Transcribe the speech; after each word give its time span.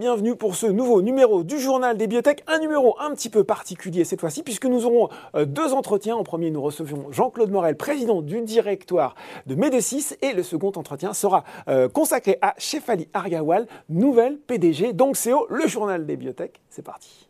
bienvenue 0.00 0.34
pour 0.34 0.56
ce 0.56 0.64
nouveau 0.64 1.02
numéro 1.02 1.44
du 1.44 1.60
journal 1.60 1.94
des 1.98 2.06
biotech, 2.06 2.42
un 2.46 2.58
numéro 2.58 2.96
un 3.00 3.10
petit 3.10 3.28
peu 3.28 3.44
particulier 3.44 4.04
cette 4.04 4.22
fois-ci 4.22 4.42
puisque 4.42 4.64
nous 4.64 4.86
aurons 4.86 5.10
euh, 5.34 5.44
deux 5.44 5.74
entretiens. 5.74 6.16
En 6.16 6.24
premier, 6.24 6.50
nous 6.50 6.62
recevions 6.62 7.12
Jean-Claude 7.12 7.50
Morel, 7.50 7.76
président 7.76 8.22
du 8.22 8.40
directoire 8.40 9.14
de 9.44 9.54
Médecis 9.54 10.16
et 10.22 10.32
le 10.32 10.42
second 10.42 10.72
entretien 10.74 11.12
sera 11.12 11.44
euh, 11.68 11.90
consacré 11.90 12.38
à 12.40 12.54
Shefali 12.56 13.08
Argawal, 13.12 13.66
nouvelle 13.90 14.38
PDG 14.38 14.94
donc 14.94 15.18
CEO, 15.18 15.46
le 15.50 15.66
journal 15.66 16.06
des 16.06 16.16
biotech. 16.16 16.62
C'est 16.70 16.82
parti. 16.82 17.29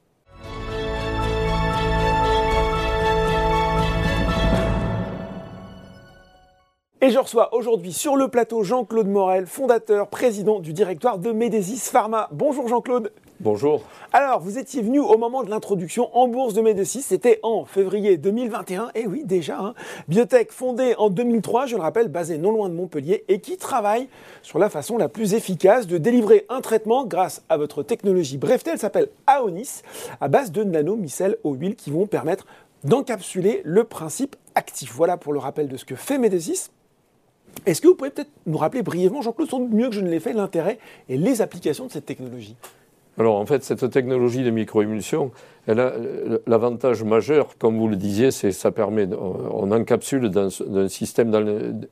Et 7.03 7.09
je 7.09 7.19
reçois 7.19 7.55
aujourd'hui 7.55 7.95
sur 7.95 8.15
le 8.15 8.29
plateau 8.29 8.63
Jean-Claude 8.63 9.09
Morel, 9.09 9.47
fondateur, 9.47 10.09
président 10.09 10.61
du 10.61 10.75
directoire 10.75 11.17
de 11.17 11.33
Médésis 11.33 11.89
Pharma. 11.89 12.29
Bonjour 12.31 12.69
Jean-Claude. 12.69 13.11
Bonjour. 13.41 13.81
Alors, 14.13 14.41
vous 14.41 14.59
étiez 14.59 14.83
venu 14.83 15.01
au 15.01 15.17
moment 15.17 15.43
de 15.43 15.49
l'introduction 15.49 16.15
en 16.15 16.29
bourse 16.29 16.53
de 16.53 16.61
Médésis, 16.61 17.07
c'était 17.07 17.41
en 17.43 17.65
février 17.65 18.19
2021, 18.19 18.91
et 18.95 19.07
oui 19.07 19.25
déjà, 19.25 19.59
hein. 19.59 19.75
biotech 20.09 20.53
fondée 20.53 20.95
en 20.99 21.09
2003, 21.09 21.65
je 21.65 21.77
le 21.77 21.81
rappelle, 21.81 22.09
basée 22.09 22.37
non 22.37 22.51
loin 22.51 22.69
de 22.69 22.75
Montpellier, 22.75 23.25
et 23.29 23.41
qui 23.41 23.57
travaille 23.57 24.11
sur 24.43 24.59
la 24.59 24.69
façon 24.69 24.99
la 24.99 25.09
plus 25.09 25.33
efficace 25.33 25.87
de 25.87 25.97
délivrer 25.97 26.45
un 26.51 26.61
traitement 26.61 27.07
grâce 27.07 27.43
à 27.49 27.57
votre 27.57 27.83
technologie 27.83 28.37
brevetée, 28.37 28.73
elle 28.73 28.79
s'appelle 28.79 29.09
Aonis, 29.27 29.81
à 30.21 30.29
base 30.29 30.53
de 30.53 30.65
nanomicelles 30.65 31.39
aux 31.45 31.55
huiles 31.55 31.77
qui 31.77 31.91
vont 31.91 32.07
permettre 32.07 32.45
d'encapsuler 32.85 33.63
le 33.65 33.85
principe 33.85 34.37
actif. 34.55 34.93
Voilà 34.95 35.17
pour 35.17 35.33
le 35.33 35.39
rappel 35.39 35.67
de 35.67 35.79
ce 35.79 35.87
que 35.87 35.97
fait 35.97 36.19
Médésis. 36.19 36.71
Est-ce 37.67 37.81
que 37.81 37.89
vous 37.89 37.95
pouvez 37.95 38.11
peut-être 38.11 38.31
nous 38.47 38.59
rappeler 38.59 38.83
brièvement, 38.83 39.23
Jean-Claude, 39.23 39.51
sans 39.51 39.61
doute 39.61 39.73
mieux 39.73 39.89
que 39.89 39.95
je 39.95 40.01
ne 40.01 40.09
l'ai 40.09 40.21
fait, 40.21 40.33
l'intérêt 40.33 40.79
et 41.09 41.17
les 41.17 41.43
applications 41.43 41.87
de 41.87 41.93
cette 41.93 42.07
technologie? 42.07 42.57
Alors 43.19 43.37
en 43.37 43.45
fait, 43.45 43.63
cette 43.65 43.91
technologie 43.91 44.45
de 44.45 44.51
microémulsion, 44.51 45.31
elle 45.67 45.81
a 45.81 45.93
l'avantage 46.47 47.05
majeur, 47.05 47.49
comme 47.59 47.77
vous 47.77 47.89
le 47.89 47.97
disiez, 47.97 48.31
c'est 48.31 48.51
ça 48.51 48.71
permet, 48.71 49.09
on 49.13 49.71
encapsule 49.73 50.31
dans 50.31 50.49
un 50.75 50.89
système 50.89 51.31
dans 51.31 51.45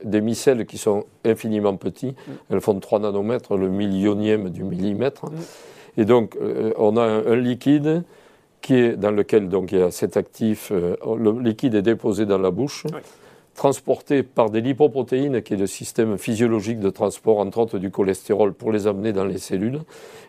des 0.03 0.21
micelles 0.21 0.65
qui 0.65 0.79
sont 0.79 1.05
infiniment 1.23 1.75
petits, 1.75 2.15
mm. 2.27 2.31
elles 2.49 2.61
font 2.61 2.79
3 2.79 2.99
nanomètres, 3.01 3.57
le 3.57 3.69
millionième 3.69 4.49
du 4.49 4.63
millimètre, 4.63 5.25
mm. 5.25 6.01
et 6.01 6.05
donc 6.05 6.35
euh, 6.41 6.71
on 6.77 6.97
a 6.97 7.03
un, 7.03 7.35
liquide 7.35 8.03
qui 8.61 8.73
est 8.75 8.95
dans 8.95 9.11
lequel 9.11 9.49
donc 9.49 9.71
il 9.71 9.79
y 9.79 9.81
a 9.83 9.91
cet 9.91 10.17
actif, 10.17 10.71
euh, 10.71 10.95
le 11.15 11.39
liquide 11.39 11.75
est 11.75 11.83
déposé 11.83 12.25
dans 12.25 12.39
la 12.39 12.49
bouche 12.49 12.85
transportés 13.59 14.23
par 14.23 14.49
des 14.49 14.61
lipoprotéines, 14.61 15.41
qui 15.41 15.53
est 15.53 15.57
le 15.57 15.67
système 15.67 16.17
physiologique 16.17 16.79
de 16.79 16.89
transport, 16.89 17.39
entre 17.39 17.57
autres 17.57 17.77
du 17.77 17.91
cholestérol, 17.91 18.53
pour 18.53 18.71
les 18.71 18.87
amener 18.87 19.11
dans 19.11 19.25
les 19.25 19.37
cellules. 19.37 19.81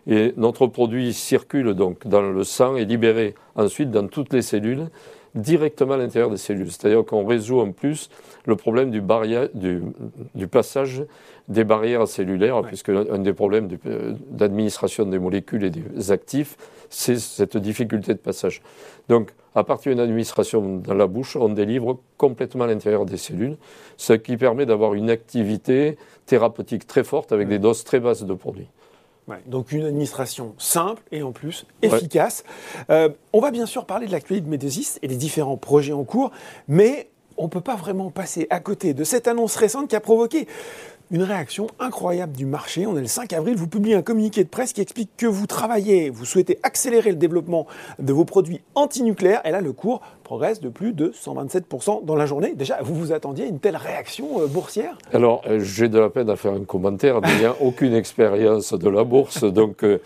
Et 0.08 0.34
notre 0.36 0.66
produit 0.66 1.12
circule 1.12 1.74
donc 1.74 2.08
dans 2.08 2.22
le 2.22 2.42
sang 2.42 2.74
et 2.74 2.84
libéré 2.84 3.36
ensuite 3.54 3.92
dans 3.92 4.08
toutes 4.08 4.32
les 4.32 4.42
cellules 4.42 4.88
directement 5.36 5.94
à 5.94 5.96
l'intérieur 5.96 6.28
des 6.28 6.38
cellules. 6.38 6.72
C'est-à-dire 6.72 7.04
qu'on 7.04 7.24
résout 7.24 7.60
en 7.60 7.70
plus 7.70 8.10
le 8.46 8.56
problème 8.56 8.90
du, 8.90 9.00
du, 10.34 10.48
passage 10.48 11.04
des 11.46 11.62
barrières 11.62 12.08
cellulaires, 12.08 12.62
puisque 12.62 12.88
un 12.88 13.18
des 13.18 13.32
problèmes 13.32 13.68
d'administration 14.28 15.04
des 15.06 15.20
molécules 15.20 15.62
et 15.62 15.70
des 15.70 16.10
actifs, 16.10 16.56
c'est 16.88 17.20
cette 17.20 17.56
difficulté 17.56 18.12
de 18.12 18.18
passage. 18.18 18.60
Donc, 19.08 19.30
à 19.54 19.64
partir 19.64 19.92
d'une 19.92 20.00
administration 20.00 20.78
dans 20.78 20.94
la 20.94 21.06
bouche, 21.06 21.36
on 21.36 21.48
délivre 21.48 21.98
complètement 22.16 22.64
à 22.64 22.66
l'intérieur 22.66 23.04
des 23.04 23.16
cellules, 23.16 23.56
ce 23.96 24.12
qui 24.12 24.36
permet 24.36 24.66
d'avoir 24.66 24.94
une 24.94 25.10
activité 25.10 25.96
thérapeutique 26.26 26.86
très 26.86 27.04
forte 27.04 27.32
avec 27.32 27.48
des 27.48 27.58
doses 27.58 27.84
très 27.84 28.00
basses 28.00 28.22
de 28.22 28.34
produits. 28.34 28.68
Donc 29.46 29.70
une 29.70 29.84
administration 29.84 30.54
simple 30.58 31.02
et 31.12 31.22
en 31.22 31.30
plus 31.30 31.64
efficace. 31.82 32.44
Euh, 32.90 33.10
on 33.32 33.40
va 33.40 33.52
bien 33.52 33.66
sûr 33.66 33.84
parler 33.84 34.06
de 34.06 34.12
l'actualité 34.12 34.44
de 34.44 34.50
Médésis 34.50 34.98
et 35.02 35.08
des 35.08 35.16
différents 35.16 35.56
projets 35.56 35.92
en 35.92 36.02
cours, 36.02 36.32
mais 36.66 37.10
on 37.36 37.44
ne 37.44 37.48
peut 37.48 37.60
pas 37.60 37.76
vraiment 37.76 38.10
passer 38.10 38.46
à 38.50 38.60
côté 38.60 38.92
de 38.92 39.04
cette 39.04 39.28
annonce 39.28 39.56
récente 39.56 39.88
qui 39.88 39.96
a 39.96 40.00
provoqué 40.00 40.46
une 41.10 41.22
réaction 41.22 41.66
incroyable 41.78 42.36
du 42.36 42.46
marché. 42.46 42.86
On 42.86 42.96
est 42.96 43.00
le 43.00 43.06
5 43.06 43.32
avril, 43.32 43.56
vous 43.56 43.66
publiez 43.66 43.94
un 43.94 44.02
communiqué 44.02 44.44
de 44.44 44.48
presse 44.48 44.72
qui 44.72 44.80
explique 44.80 45.10
que 45.16 45.26
vous 45.26 45.46
travaillez, 45.46 46.10
vous 46.10 46.24
souhaitez 46.24 46.58
accélérer 46.62 47.10
le 47.10 47.16
développement 47.16 47.66
de 47.98 48.12
vos 48.12 48.24
produits 48.24 48.60
antinucléaires. 48.74 49.40
Et 49.44 49.50
là, 49.50 49.60
le 49.60 49.72
cours 49.72 50.00
progresse 50.22 50.60
de 50.60 50.68
plus 50.68 50.92
de 50.92 51.08
127% 51.08 52.04
dans 52.04 52.14
la 52.14 52.26
journée. 52.26 52.54
Déjà, 52.54 52.78
vous 52.82 52.94
vous 52.94 53.12
attendiez 53.12 53.46
à 53.46 53.48
une 53.48 53.58
telle 53.58 53.76
réaction 53.76 54.40
euh, 54.40 54.46
boursière? 54.46 54.96
Alors, 55.12 55.42
euh, 55.48 55.58
j'ai 55.60 55.88
de 55.88 55.98
la 55.98 56.10
peine 56.10 56.30
à 56.30 56.36
faire 56.36 56.52
un 56.52 56.64
commentaire, 56.64 57.20
n'ayant 57.22 57.56
aucune 57.60 57.94
expérience 57.94 58.72
de 58.72 58.88
la 58.88 59.02
bourse. 59.02 59.42
Donc, 59.42 59.82
euh, 59.82 59.98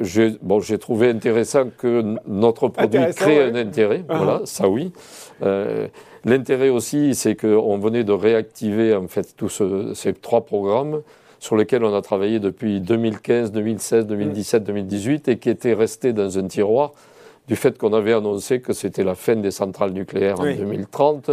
j'ai 0.00 0.36
bon, 0.42 0.60
trouvé 0.80 1.10
intéressant 1.10 1.66
que 1.78 2.16
notre 2.26 2.68
produit 2.68 3.00
crée 3.14 3.44
un 3.44 3.54
intérêt. 3.54 3.98
Uh-huh. 3.98 4.16
Voilà, 4.16 4.40
ça 4.44 4.68
oui. 4.68 4.92
L'intérêt 6.24 6.68
aussi, 6.68 7.14
c'est 7.14 7.34
qu'on 7.34 7.78
venait 7.78 8.04
de 8.04 8.12
réactiver 8.12 8.94
en 8.94 9.08
fait 9.08 9.34
tous 9.36 9.62
ces 9.94 10.12
trois 10.12 10.44
programmes 10.44 11.02
sur 11.40 11.56
lesquels 11.56 11.82
on 11.84 11.92
a 11.94 12.02
travaillé 12.02 12.38
depuis 12.38 12.80
2015, 12.80 13.50
2016, 13.50 14.06
2017, 14.06 14.62
2018 14.62 15.28
et 15.28 15.38
qui 15.38 15.50
étaient 15.50 15.74
restés 15.74 16.12
dans 16.12 16.38
un 16.38 16.46
tiroir 16.46 16.92
du 17.48 17.56
fait 17.56 17.76
qu'on 17.76 17.92
avait 17.92 18.12
annoncé 18.12 18.60
que 18.60 18.72
c'était 18.72 19.02
la 19.02 19.16
fin 19.16 19.34
des 19.34 19.50
centrales 19.50 19.90
nucléaires 19.90 20.38
en 20.38 20.44
2030 20.44 21.32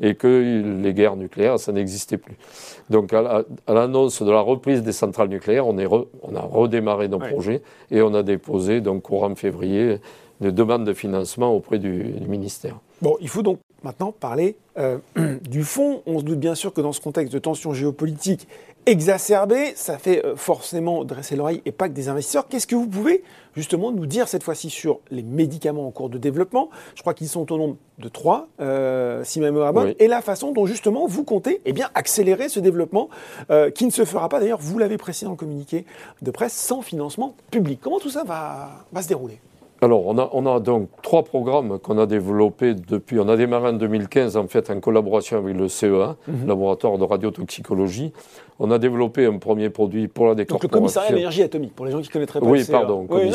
et 0.00 0.14
que 0.14 0.62
les 0.80 0.94
guerres 0.94 1.16
nucléaires, 1.16 1.58
ça 1.58 1.72
n'existait 1.72 2.16
plus. 2.16 2.36
Donc 2.88 3.12
à 3.12 3.44
l'annonce 3.66 4.22
de 4.22 4.30
la 4.30 4.40
reprise 4.40 4.82
des 4.82 4.92
centrales 4.92 5.28
nucléaires, 5.28 5.66
on, 5.66 5.76
est 5.78 5.86
on 5.86 6.36
a 6.36 6.40
redémarré 6.40 7.08
nos 7.08 7.18
projets 7.18 7.62
et 7.90 8.00
on 8.02 8.14
a 8.14 8.22
déposé, 8.22 8.80
donc 8.80 9.02
courant 9.02 9.34
février, 9.34 9.98
des 10.40 10.52
demandes 10.52 10.84
de 10.84 10.94
financement 10.94 11.54
auprès 11.54 11.78
du, 11.78 12.04
du 12.04 12.28
ministère. 12.28 12.78
Bon, 13.02 13.16
il 13.20 13.28
faut 13.28 13.42
donc 13.42 13.58
maintenant 13.84 14.12
parler 14.12 14.56
euh, 14.78 14.98
du 15.48 15.64
fond. 15.64 16.02
On 16.06 16.18
se 16.18 16.24
doute 16.24 16.38
bien 16.38 16.54
sûr 16.54 16.72
que 16.72 16.80
dans 16.80 16.92
ce 16.92 17.00
contexte 17.00 17.32
de 17.32 17.38
tension 17.38 17.72
géopolitique 17.72 18.48
exacerbée, 18.86 19.72
ça 19.74 19.98
fait 19.98 20.24
euh, 20.24 20.36
forcément 20.36 21.04
dresser 21.04 21.36
l'oreille 21.36 21.62
et 21.66 21.72
pas 21.72 21.88
que 21.88 21.94
des 21.94 22.08
investisseurs. 22.08 22.48
Qu'est-ce 22.48 22.66
que 22.66 22.74
vous 22.74 22.86
pouvez 22.86 23.22
justement 23.54 23.92
nous 23.92 24.06
dire 24.06 24.26
cette 24.26 24.42
fois-ci 24.42 24.70
sur 24.70 25.00
les 25.10 25.22
médicaments 25.22 25.86
en 25.86 25.90
cours 25.90 26.08
de 26.08 26.18
développement? 26.18 26.70
Je 26.94 27.02
crois 27.02 27.14
qu'ils 27.14 27.28
sont 27.28 27.52
au 27.52 27.58
nombre 27.58 27.76
de 27.98 28.08
trois, 28.08 28.48
euh, 28.60 29.22
si 29.24 29.40
ma 29.40 29.50
mémoire 29.50 29.72
bonne, 29.72 29.94
et 29.98 30.08
la 30.08 30.22
façon 30.22 30.52
dont 30.52 30.64
justement 30.64 31.06
vous 31.06 31.24
comptez 31.24 31.60
eh 31.66 31.72
bien, 31.72 31.90
accélérer 31.94 32.48
ce 32.48 32.60
développement 32.60 33.10
qui 33.74 33.84
ne 33.84 33.90
se 33.90 34.04
fera 34.04 34.28
pas, 34.28 34.40
d'ailleurs, 34.40 34.60
vous 34.60 34.78
l'avez 34.78 34.96
précisé 34.96 35.26
dans 35.26 35.32
le 35.32 35.36
communiqué 35.36 35.84
de 36.22 36.30
presse, 36.30 36.54
sans 36.54 36.80
financement 36.80 37.34
public. 37.50 37.80
Comment 37.82 37.98
tout 37.98 38.10
ça 38.10 38.24
va, 38.24 38.86
va 38.92 39.02
se 39.02 39.08
dérouler? 39.08 39.40
Alors, 39.82 40.06
on 40.06 40.18
a, 40.18 40.28
on 40.32 40.46
a, 40.46 40.60
donc 40.60 40.88
trois 41.02 41.22
programmes 41.22 41.78
qu'on 41.78 41.98
a 41.98 42.06
développés 42.06 42.74
depuis. 42.74 43.18
On 43.18 43.28
a 43.28 43.36
démarré 43.36 43.70
en 43.70 43.72
2015, 43.72 44.36
en 44.36 44.46
fait, 44.46 44.70
en 44.70 44.78
collaboration 44.80 45.38
avec 45.38 45.56
le 45.56 45.68
CEA, 45.68 46.16
mhm. 46.28 46.46
laboratoire 46.46 46.98
de 46.98 47.04
radiotoxicologie. 47.04 48.12
On 48.58 48.70
a 48.70 48.78
développé 48.78 49.24
un 49.24 49.38
premier 49.38 49.70
produit 49.70 50.06
pour 50.06 50.26
la 50.26 50.34
décorporation. 50.34 50.68
Donc, 50.68 50.72
le 50.74 50.78
commissariat 50.80 51.12
d'énergie 51.12 51.42
atomique, 51.42 51.74
pour 51.74 51.86
les 51.86 51.92
gens 51.92 52.02
qui 52.02 52.08
ne 52.08 52.12
connaîtraient 52.12 52.40
pas 52.40 52.46
oui, 52.46 52.58
le 52.58 52.64
CEA. 52.64 52.72
Pardon, 52.72 53.06
oui, 53.08 53.30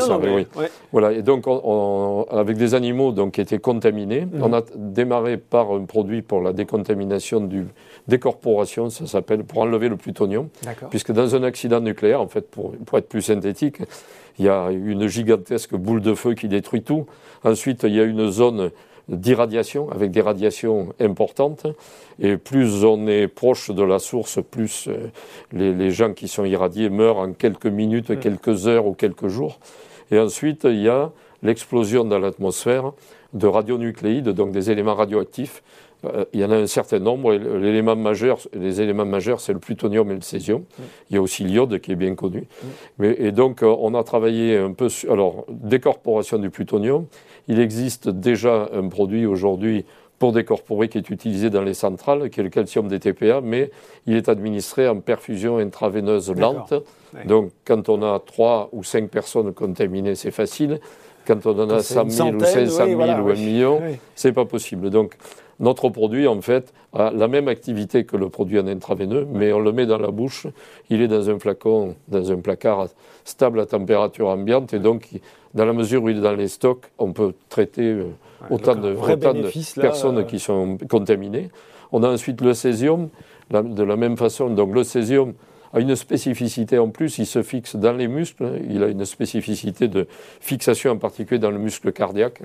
oui, 0.56 0.68
Voilà, 0.92 1.12
et 1.12 1.22
donc, 1.22 1.48
on, 1.48 2.26
avec 2.30 2.56
des 2.56 2.74
animaux 2.74 3.10
donc, 3.10 3.32
qui 3.32 3.40
étaient 3.40 3.58
contaminés, 3.58 4.26
mhm. 4.26 4.42
on 4.42 4.52
a 4.52 4.62
démarré 4.76 5.38
par 5.38 5.72
un 5.72 5.84
produit 5.84 6.22
pour 6.22 6.40
la 6.42 6.52
décontamination 6.52 7.40
du 7.40 7.66
décorporation, 8.08 8.90
ça 8.90 9.06
s'appelle, 9.06 9.44
pour 9.44 9.58
enlever 9.58 9.88
le 9.88 9.96
plutonium. 9.96 10.48
Puisque 10.90 11.12
dans 11.12 11.34
un 11.34 11.42
accident 11.42 11.80
nucléaire, 11.80 12.20
en 12.20 12.28
fait, 12.28 12.50
pour, 12.50 12.72
pour 12.72 12.98
être 12.98 13.08
plus 13.08 13.22
synthétique, 13.22 13.78
il 14.38 14.44
y 14.44 14.48
a 14.48 14.70
une 14.70 15.06
gigantesque 15.06 15.74
boule 15.74 16.00
de 16.00 16.14
feu 16.14 16.34
qui 16.34 16.48
détruit 16.48 16.82
tout. 16.82 17.06
Ensuite, 17.44 17.82
il 17.84 17.94
y 17.94 18.00
a 18.00 18.04
une 18.04 18.30
zone 18.30 18.70
d'irradiation 19.08 19.90
avec 19.90 20.10
des 20.10 20.20
radiations 20.20 20.92
importantes. 21.00 21.66
Et 22.20 22.36
plus 22.36 22.84
on 22.84 23.06
est 23.06 23.28
proche 23.28 23.70
de 23.70 23.82
la 23.82 23.98
source, 23.98 24.40
plus 24.50 24.88
euh, 24.88 25.08
les, 25.52 25.90
gens 25.90 26.12
qui 26.12 26.28
sont 26.28 26.44
irradiés 26.44 26.88
meurent 26.88 27.18
en 27.18 27.32
quelques 27.32 27.66
minutes, 27.66 28.10
mm. 28.10 28.18
quelques 28.18 28.66
heures 28.66 28.86
ou 28.86 28.94
quelques 28.94 29.28
jours. 29.28 29.58
Et 30.10 30.18
ensuite, 30.18 30.64
il 30.64 30.80
y 30.82 30.88
a 30.88 31.12
l'explosion 31.42 32.04
dans 32.04 32.18
l'atmosphère 32.18 32.92
de 33.32 33.46
radionucléides, 33.46 34.30
donc 34.30 34.52
des 34.52 34.70
éléments 34.70 34.94
radioactifs, 34.94 35.62
il 36.32 36.40
y 36.40 36.44
en 36.44 36.50
a 36.50 36.56
un 36.56 36.66
certain 36.66 36.98
nombre. 36.98 37.34
L'élément 37.34 37.96
majeur, 37.96 38.38
les 38.52 38.80
éléments 38.80 39.06
majeurs, 39.06 39.40
c'est 39.40 39.52
le 39.52 39.58
plutonium 39.58 40.10
et 40.10 40.14
le 40.14 40.20
césium. 40.20 40.60
Mm. 40.60 40.82
Il 41.10 41.14
y 41.14 41.18
a 41.18 41.22
aussi 41.22 41.44
l'iode 41.44 41.78
qui 41.80 41.92
est 41.92 41.96
bien 41.96 42.14
connu. 42.14 42.40
Mm. 42.40 42.66
Mais, 42.98 43.16
et 43.18 43.32
donc, 43.32 43.62
euh, 43.62 43.74
on 43.78 43.94
a 43.94 44.02
travaillé 44.04 44.56
un 44.56 44.72
peu 44.72 44.88
sur. 44.88 45.12
Alors, 45.12 45.44
décorporation 45.48 46.38
du 46.38 46.50
plutonium. 46.50 47.06
Il 47.48 47.60
existe 47.60 48.08
déjà 48.08 48.68
un 48.72 48.88
produit 48.88 49.26
aujourd'hui 49.26 49.84
pour 50.18 50.32
décorporer 50.32 50.88
qui 50.88 50.98
est 50.98 51.10
utilisé 51.10 51.50
dans 51.50 51.62
les 51.62 51.74
centrales, 51.74 52.30
qui 52.30 52.40
est 52.40 52.42
le 52.42 52.48
calcium 52.48 52.88
des 52.88 52.98
TPA, 52.98 53.40
mais 53.42 53.70
il 54.06 54.16
est 54.16 54.28
administré 54.28 54.88
en 54.88 55.00
perfusion 55.00 55.58
intraveineuse 55.58 56.32
lente. 56.32 56.74
Donc, 57.26 57.50
quand 57.64 57.88
on 57.88 58.02
a 58.02 58.18
trois 58.20 58.68
ou 58.72 58.82
cinq 58.82 59.10
personnes 59.10 59.52
contaminées, 59.52 60.14
c'est 60.14 60.30
facile. 60.30 60.80
Quand 61.26 61.44
on 61.44 61.58
en 61.58 61.70
a 61.70 61.82
100 61.82 62.10
000 62.10 62.28
ou 62.34 62.40
500 62.40 62.86
000 62.86 63.00
ou 63.00 63.30
1 63.30 63.34
million, 63.34 63.80
c'est 64.14 64.32
pas 64.32 64.44
possible. 64.44 64.90
Donc, 64.90 65.16
notre 65.58 65.88
produit, 65.88 66.26
en 66.26 66.40
fait, 66.40 66.72
a 66.92 67.10
la 67.10 67.28
même 67.28 67.48
activité 67.48 68.04
que 68.04 68.16
le 68.16 68.28
produit 68.28 68.58
en 68.58 68.66
intraveineux, 68.66 69.26
mais 69.30 69.52
on 69.52 69.60
le 69.60 69.72
met 69.72 69.86
dans 69.86 69.98
la 69.98 70.10
bouche, 70.10 70.46
il 70.90 71.00
est 71.00 71.08
dans 71.08 71.30
un 71.30 71.38
flacon, 71.38 71.94
dans 72.08 72.30
un 72.30 72.36
placard 72.36 72.88
stable 73.24 73.60
à 73.60 73.66
température 73.66 74.28
ambiante, 74.28 74.74
et 74.74 74.78
donc, 74.78 75.08
dans 75.54 75.64
la 75.64 75.72
mesure 75.72 76.02
où 76.02 76.08
il 76.08 76.18
est 76.18 76.22
dans 76.22 76.34
les 76.34 76.48
stocks, 76.48 76.84
on 76.98 77.12
peut 77.12 77.32
traiter 77.48 77.82
euh, 77.82 78.04
autant, 78.50 78.74
de, 78.74 78.94
personnes 79.80 80.18
euh. 80.18 80.22
qui 80.22 80.38
sont 80.38 80.76
contaminées. 80.88 81.48
On 81.92 82.02
a 82.02 82.08
ensuite 82.08 82.40
le 82.42 82.52
césium, 82.52 83.08
de 83.50 83.82
la 83.82 83.96
même 83.96 84.16
façon. 84.16 84.50
Donc 84.50 84.74
le 84.74 84.84
césium 84.84 85.34
a 85.72 85.80
une 85.80 85.96
spécificité 85.96 86.78
en 86.78 86.90
plus, 86.90 87.18
il 87.18 87.26
se 87.26 87.42
fixe 87.42 87.76
dans 87.76 87.92
les 87.92 88.08
muscles, 88.08 88.60
il 88.68 88.82
a 88.82 88.88
une 88.88 89.04
spécificité 89.04 89.88
de 89.88 90.06
fixation 90.40 90.92
en 90.92 90.96
particulier 90.96 91.38
dans 91.38 91.50
le 91.50 91.58
muscle 91.58 91.92
cardiaque. 91.92 92.42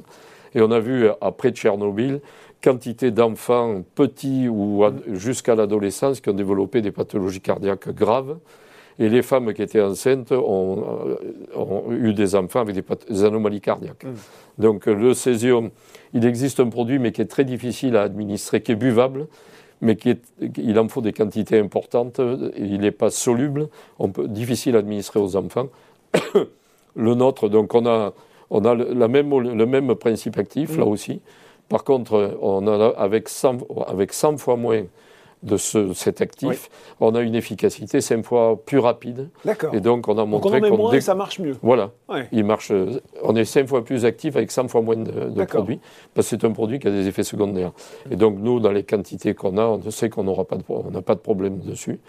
Et 0.53 0.61
on 0.61 0.71
a 0.71 0.79
vu 0.79 1.07
après 1.21 1.51
Tchernobyl 1.51 2.19
quantité 2.61 3.11
d'enfants 3.11 3.83
petits 3.95 4.47
ou 4.47 4.83
jusqu'à 5.13 5.55
l'adolescence 5.55 6.21
qui 6.21 6.29
ont 6.29 6.33
développé 6.33 6.81
des 6.81 6.91
pathologies 6.91 7.41
cardiaques 7.41 7.89
graves. 7.89 8.37
Et 8.99 9.09
les 9.09 9.21
femmes 9.21 9.53
qui 9.53 9.63
étaient 9.63 9.81
enceintes 9.81 10.31
ont, 10.31 11.17
euh, 11.55 11.91
eu 11.91 12.13
des 12.13 12.35
enfants 12.35 12.59
avec 12.59 12.75
des, 12.75 13.23
anomalies 13.23 13.61
cardiaques. 13.61 14.03
Mmh. 14.03 14.61
Donc 14.61 14.85
le 14.85 15.13
césium, 15.13 15.71
il 16.13 16.25
existe 16.25 16.59
un 16.59 16.69
produit 16.69 16.99
mais 16.99 17.11
qui 17.11 17.21
est 17.21 17.25
très 17.25 17.45
difficile 17.45 17.95
à 17.95 18.03
administrer, 18.03 18.61
qui 18.61 18.73
est 18.73 18.75
buvable, 18.75 19.27
mais 19.79 19.95
qui 19.95 20.09
est, 20.09 20.21
il 20.57 20.77
en 20.77 20.87
faut 20.87 21.01
des 21.01 21.13
quantités 21.13 21.57
importantes, 21.57 22.21
il 22.57 22.81
n'est 22.81 22.91
pas 22.91 23.09
soluble, 23.09 23.69
on 23.97 24.09
peut, 24.09 24.27
difficile 24.27 24.75
à 24.75 24.79
administrer 24.79 25.19
aux 25.19 25.35
enfants. 25.35 25.69
le 26.95 27.15
nôtre, 27.15 27.49
donc 27.49 27.73
on 27.73 27.87
a, 27.87 28.13
on 28.51 28.65
a 28.65 28.75
la 28.75 29.07
même, 29.07 29.35
le 29.35 29.65
même 29.65 29.95
principe 29.95 30.37
actif, 30.37 30.77
là 30.77 30.85
mmh. 30.85 30.89
aussi. 30.89 31.21
Par 31.71 31.85
contre, 31.85 32.37
on 32.41 32.67
a 32.67 32.89
avec 32.97 33.29
100, 33.29 33.59
avec 33.87 34.11
100 34.11 34.37
fois 34.37 34.57
moins 34.57 34.83
de 35.41 35.55
ce, 35.57 35.93
cet 35.93 36.21
actif, 36.21 36.69
on 36.99 37.15
a 37.15 37.21
une 37.21 37.33
efficacité 37.33 38.01
cinq 38.01 38.23
fois 38.23 38.59
plus 38.63 38.77
rapide. 38.77 39.29
D'accord. 39.45 39.73
Et 39.73 39.79
donc 39.79 40.07
on 40.07 40.17
a 40.17 40.25
montré 40.25 40.61
qu'on 40.61 40.99
ça 40.99 41.15
marche 41.15 41.39
mieux. 41.39 41.55
Voilà. 41.63 41.91
Il 42.33 42.43
marche. 42.43 42.71
On 43.23 43.35
est 43.35 43.45
cinq 43.45 43.67
fois 43.67 43.83
plus 43.83 44.05
actif 44.05 44.35
avec 44.35 44.51
100 44.51 44.67
fois 44.67 44.81
moins 44.81 44.97
de, 44.97 45.45
produits 45.45 45.79
parce 46.13 46.29
que 46.29 46.35
c'est 46.37 46.45
un 46.45 46.51
produit 46.51 46.77
qui 46.77 46.89
a 46.89 46.91
des 46.91 47.07
effets 47.07 47.23
secondaires. 47.23 47.71
Et 48.11 48.17
donc 48.17 48.37
nous, 48.37 48.59
dans 48.59 48.71
les 48.71 48.83
quantités 48.83 49.33
qu'on 49.33 49.57
a, 49.57 49.63
on 49.63 49.91
sait 49.91 50.09
qu'on 50.09 50.25
n'aura 50.25 50.43
pas 50.43 50.57
de, 50.57 50.63
on 50.67 50.91
n'a 50.91 51.01
pas 51.01 51.15
de 51.15 51.21
problème 51.21 51.59
dessus. 51.59 51.99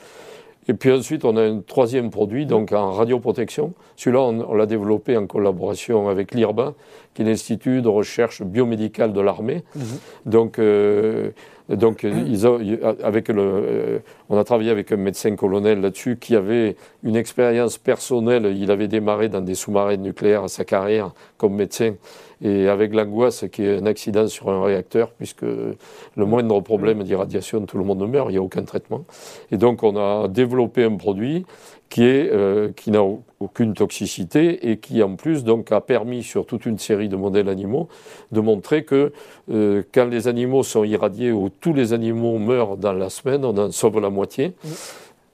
Et 0.68 0.74
puis 0.74 0.92
ensuite, 0.92 1.24
on 1.24 1.36
a 1.36 1.42
un 1.42 1.60
troisième 1.60 2.10
produit, 2.10 2.46
donc 2.46 2.72
en 2.72 2.92
radioprotection. 2.92 3.72
Celui-là, 3.96 4.22
on, 4.22 4.54
l'a 4.54 4.66
développé 4.66 5.16
en 5.16 5.26
collaboration 5.26 6.08
avec 6.08 6.34
l'IRBA, 6.34 6.74
qui 7.14 7.22
est 7.22 7.24
l'Institut 7.24 7.82
de 7.82 7.88
recherche 7.88 8.42
biomédicale 8.42 9.12
de 9.12 9.20
l'armée. 9.20 9.64
Mhm. 9.74 9.82
Donc, 10.26 10.58
euh, 10.58 11.30
donc, 11.68 12.04
ils 12.04 12.46
ont, 12.46 12.58
avec 13.02 13.28
le, 13.28 13.42
euh, 13.42 13.98
on 14.32 14.38
a 14.38 14.44
travaillé 14.44 14.70
avec 14.70 14.90
un 14.90 14.96
médecin 14.96 15.36
colonel 15.36 15.82
là-dessus 15.82 16.16
qui 16.16 16.34
avait 16.34 16.76
une 17.02 17.16
expérience 17.16 17.76
personnelle. 17.76 18.46
Il 18.56 18.70
avait 18.70 18.88
démarré 18.88 19.28
dans 19.28 19.42
des 19.42 19.54
sous-marins 19.54 19.98
nucléaires 19.98 20.44
à 20.44 20.48
sa 20.48 20.64
carrière 20.64 21.10
comme 21.36 21.54
médecin. 21.54 21.96
Et 22.40 22.66
avec 22.66 22.94
l'angoisse 22.94 23.44
qui 23.52 23.62
est 23.62 23.76
un 23.76 23.84
accident 23.84 24.26
sur 24.28 24.48
un 24.48 24.64
réacteur, 24.64 25.10
puisque 25.10 25.42
le 25.42 25.76
moindre 26.16 26.58
problème 26.62 27.02
d'irradiation, 27.02 27.66
tout 27.66 27.76
le 27.76 27.84
monde 27.84 28.10
meurt, 28.10 28.30
il 28.30 28.32
n'y 28.32 28.38
a 28.38 28.42
aucun 28.42 28.62
traitement. 28.62 29.04
Et 29.50 29.58
donc, 29.58 29.82
on 29.82 29.96
a 29.98 30.28
développé 30.28 30.82
un 30.82 30.96
produit 30.96 31.44
qui, 31.92 32.04
est, 32.04 32.32
euh, 32.32 32.72
qui 32.74 32.90
n'a 32.90 33.02
aucune 33.38 33.74
toxicité 33.74 34.70
et 34.70 34.78
qui 34.78 35.02
en 35.02 35.14
plus 35.16 35.44
donc 35.44 35.70
a 35.72 35.82
permis 35.82 36.22
sur 36.22 36.46
toute 36.46 36.64
une 36.64 36.78
série 36.78 37.10
de 37.10 37.16
modèles 37.16 37.50
animaux 37.50 37.88
de 38.30 38.40
montrer 38.40 38.84
que 38.84 39.12
euh, 39.50 39.82
quand 39.92 40.06
les 40.06 40.26
animaux 40.26 40.62
sont 40.62 40.84
irradiés 40.84 41.32
ou 41.32 41.50
tous 41.50 41.74
les 41.74 41.92
animaux 41.92 42.38
meurent 42.38 42.78
dans 42.78 42.94
la 42.94 43.10
semaine, 43.10 43.44
on 43.44 43.58
en 43.58 43.70
sauve 43.70 44.00
la 44.00 44.08
moitié. 44.08 44.21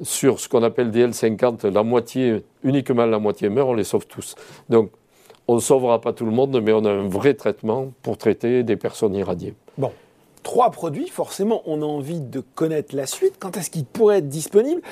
Sur 0.01 0.39
ce 0.39 0.49
qu'on 0.49 0.63
appelle 0.63 0.91
DL50, 0.91 1.67
la 1.69 1.83
moitié, 1.83 2.45
uniquement 2.63 3.05
la 3.07 3.19
moitié 3.19 3.49
meurt, 3.49 3.69
on 3.69 3.75
les 3.75 3.85
sauve 3.85 4.07
tous. 4.07 4.37
Donc 4.69 4.91
on 5.49 5.57
ne 5.57 5.61
sauvera 5.61 6.01
pas 6.01 6.13
tout 6.13 6.25
le 6.25 6.31
monde, 6.31 6.61
mais 6.63 6.73
on 6.73 6.85
a 6.85 6.91
un 6.91 7.09
vrai 7.09 7.35
traitement 7.35 7.93
pour 8.03 8.19
traiter 8.19 8.63
des 8.63 8.77
personnes 8.77 9.15
irradiées. 9.15 9.55
Bon, 9.77 9.93
trois 10.43 10.71
produits, 10.71 11.09
forcément, 11.09 11.63
on 11.67 11.83
a 11.83 11.87
envie 11.87 12.21
de 12.21 12.41
connaître 12.55 12.95
la 12.95 13.07
suite. 13.07 13.35
Quand 13.39 13.57
est-ce 13.57 13.71
qu'ils 13.71 13.87
pourraient 13.87 14.19
être 14.19 14.29
disponibles? 14.29 14.83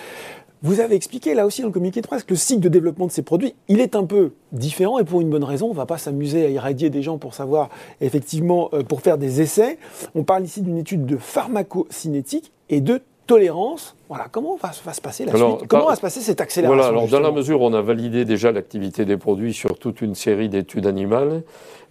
Vous 0.63 0.81
avez 0.81 0.97
expliqué 0.97 1.35
là 1.35 1.45
aussi 1.45 1.61
dans 1.61 1.69
le 1.69 1.73
communiqué 1.73 2.01
de 2.01 2.07
presse 2.07 2.25
que 2.25 2.33
le 2.33 2.39
cycle 2.39 2.61
de 2.61 2.71
développement 2.71 3.07
de 3.07 3.13
ces 3.13 3.23
produits, 3.23 3.55
il 3.69 3.79
est 3.79 3.95
un 3.95 4.05
peu 4.05 4.33
différent 4.53 4.99
et 4.99 5.05
pour 5.05 5.21
une 5.21 5.29
bonne 5.29 5.45
raison. 5.45 5.67
On 5.67 5.73
ne 5.73 5.77
va 5.77 5.85
pas 5.85 5.99
s'amuser 5.99 6.47
à 6.47 6.49
irradier 6.49 6.89
des 6.89 7.03
gens 7.03 7.19
pour 7.19 7.35
savoir 7.35 7.69
effectivement, 8.01 8.71
euh, 8.73 8.83
pour 8.83 9.03
faire 9.03 9.19
des 9.19 9.43
essais. 9.43 9.79
On 10.15 10.25
parle 10.25 10.45
ici 10.45 10.63
d'une 10.63 10.79
étude 10.79 11.05
de 11.05 11.19
pharmacocinétique 11.19 12.53
et 12.71 12.81
de 12.81 13.03
tolérance. 13.26 13.94
Voilà, 14.08 14.26
comment 14.31 14.56
va, 14.56 14.73
se 14.73 15.00
passer 15.00 15.25
la 15.25 15.32
suite? 15.32 15.67
Comment 15.69 15.87
va 15.87 15.96
se 15.96 16.00
passer 16.00 16.20
cette 16.20 16.40
accélération 16.40 16.76
Voilà, 16.76 16.88
alors 16.88 17.08
dans 17.08 17.20
la 17.20 17.32
mesure 17.32 17.61
où 17.61 17.64
on 17.64 17.75
a 17.75 17.82
validé 17.82 18.25
déjà 18.25 18.52
l'activité 18.52 19.05
des 19.05 19.17
produits 19.17 19.52
sur 19.52 19.78
toute 19.78 20.00
une 20.00 20.14
série 20.14 20.49
d'études 20.49 20.87
animales, 20.87 21.43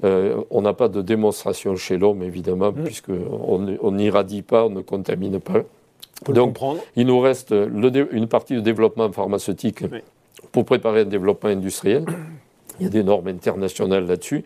euh, 0.04 0.42
on 0.50 0.62
n'a 0.62 0.74
pas 0.74 0.88
de 0.88 1.02
démonstration 1.02 1.76
chez 1.76 1.98
l'homme 1.98 2.24
évidemment, 2.24 2.72
mmh. 2.72 2.84
puisqu'on 2.84 3.92
n'irradie 3.92 4.42
pas, 4.42 4.66
on 4.66 4.70
ne 4.70 4.82
contamine 4.82 5.40
pas. 5.40 5.64
Donc, 6.30 6.58
il 6.96 7.08
nous 7.08 7.20
reste 7.20 7.54
une 8.12 8.28
partie 8.28 8.56
de 8.56 8.62
développement 8.62 9.12
pharmaceutique 9.12 9.84
pour 10.52 10.66
préparer 10.66 11.02
un 11.02 11.06
développement 11.06 11.50
industriel. 11.50 12.06
Il 12.80 12.84
y 12.84 12.88
a 12.88 12.90
des 12.90 13.04
normes 13.04 13.28
internationales 13.28 14.06
là-dessus. 14.06 14.44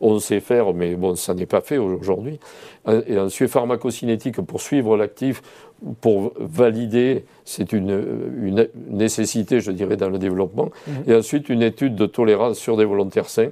On 0.00 0.18
sait 0.18 0.40
faire, 0.40 0.74
mais 0.74 0.94
bon, 0.94 1.16
ça 1.16 1.34
n'est 1.34 1.46
pas 1.46 1.60
fait 1.60 1.78
aujourd'hui. 1.78 2.38
Et 3.06 3.18
ensuite, 3.18 3.50
pharmacocinétique 3.50 4.40
pour 4.40 4.60
suivre 4.60 4.96
l'actif, 4.96 5.42
pour 6.00 6.32
valider, 6.38 7.24
c'est 7.44 7.72
une, 7.72 8.68
nécessité, 8.90 9.60
je 9.60 9.70
dirais, 9.70 9.96
dans 9.96 10.08
le 10.08 10.18
développement. 10.18 10.70
Mhm. 10.86 10.94
Et 11.06 11.14
ensuite, 11.14 11.48
une 11.48 11.62
étude 11.62 11.94
de 11.94 12.06
tolérance 12.06 12.58
sur 12.58 12.76
des 12.76 12.84
volontaires 12.84 13.28
sains. 13.28 13.50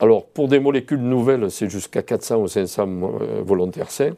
Alors, 0.00 0.26
pour 0.26 0.48
des 0.48 0.58
molécules 0.58 1.00
nouvelles, 1.00 1.50
c'est 1.50 1.70
jusqu'à 1.70 2.02
400 2.02 2.36
ou 2.38 2.48
500 2.48 2.88
euh, 2.88 3.42
volontaires 3.44 3.90
sains. 3.90 4.14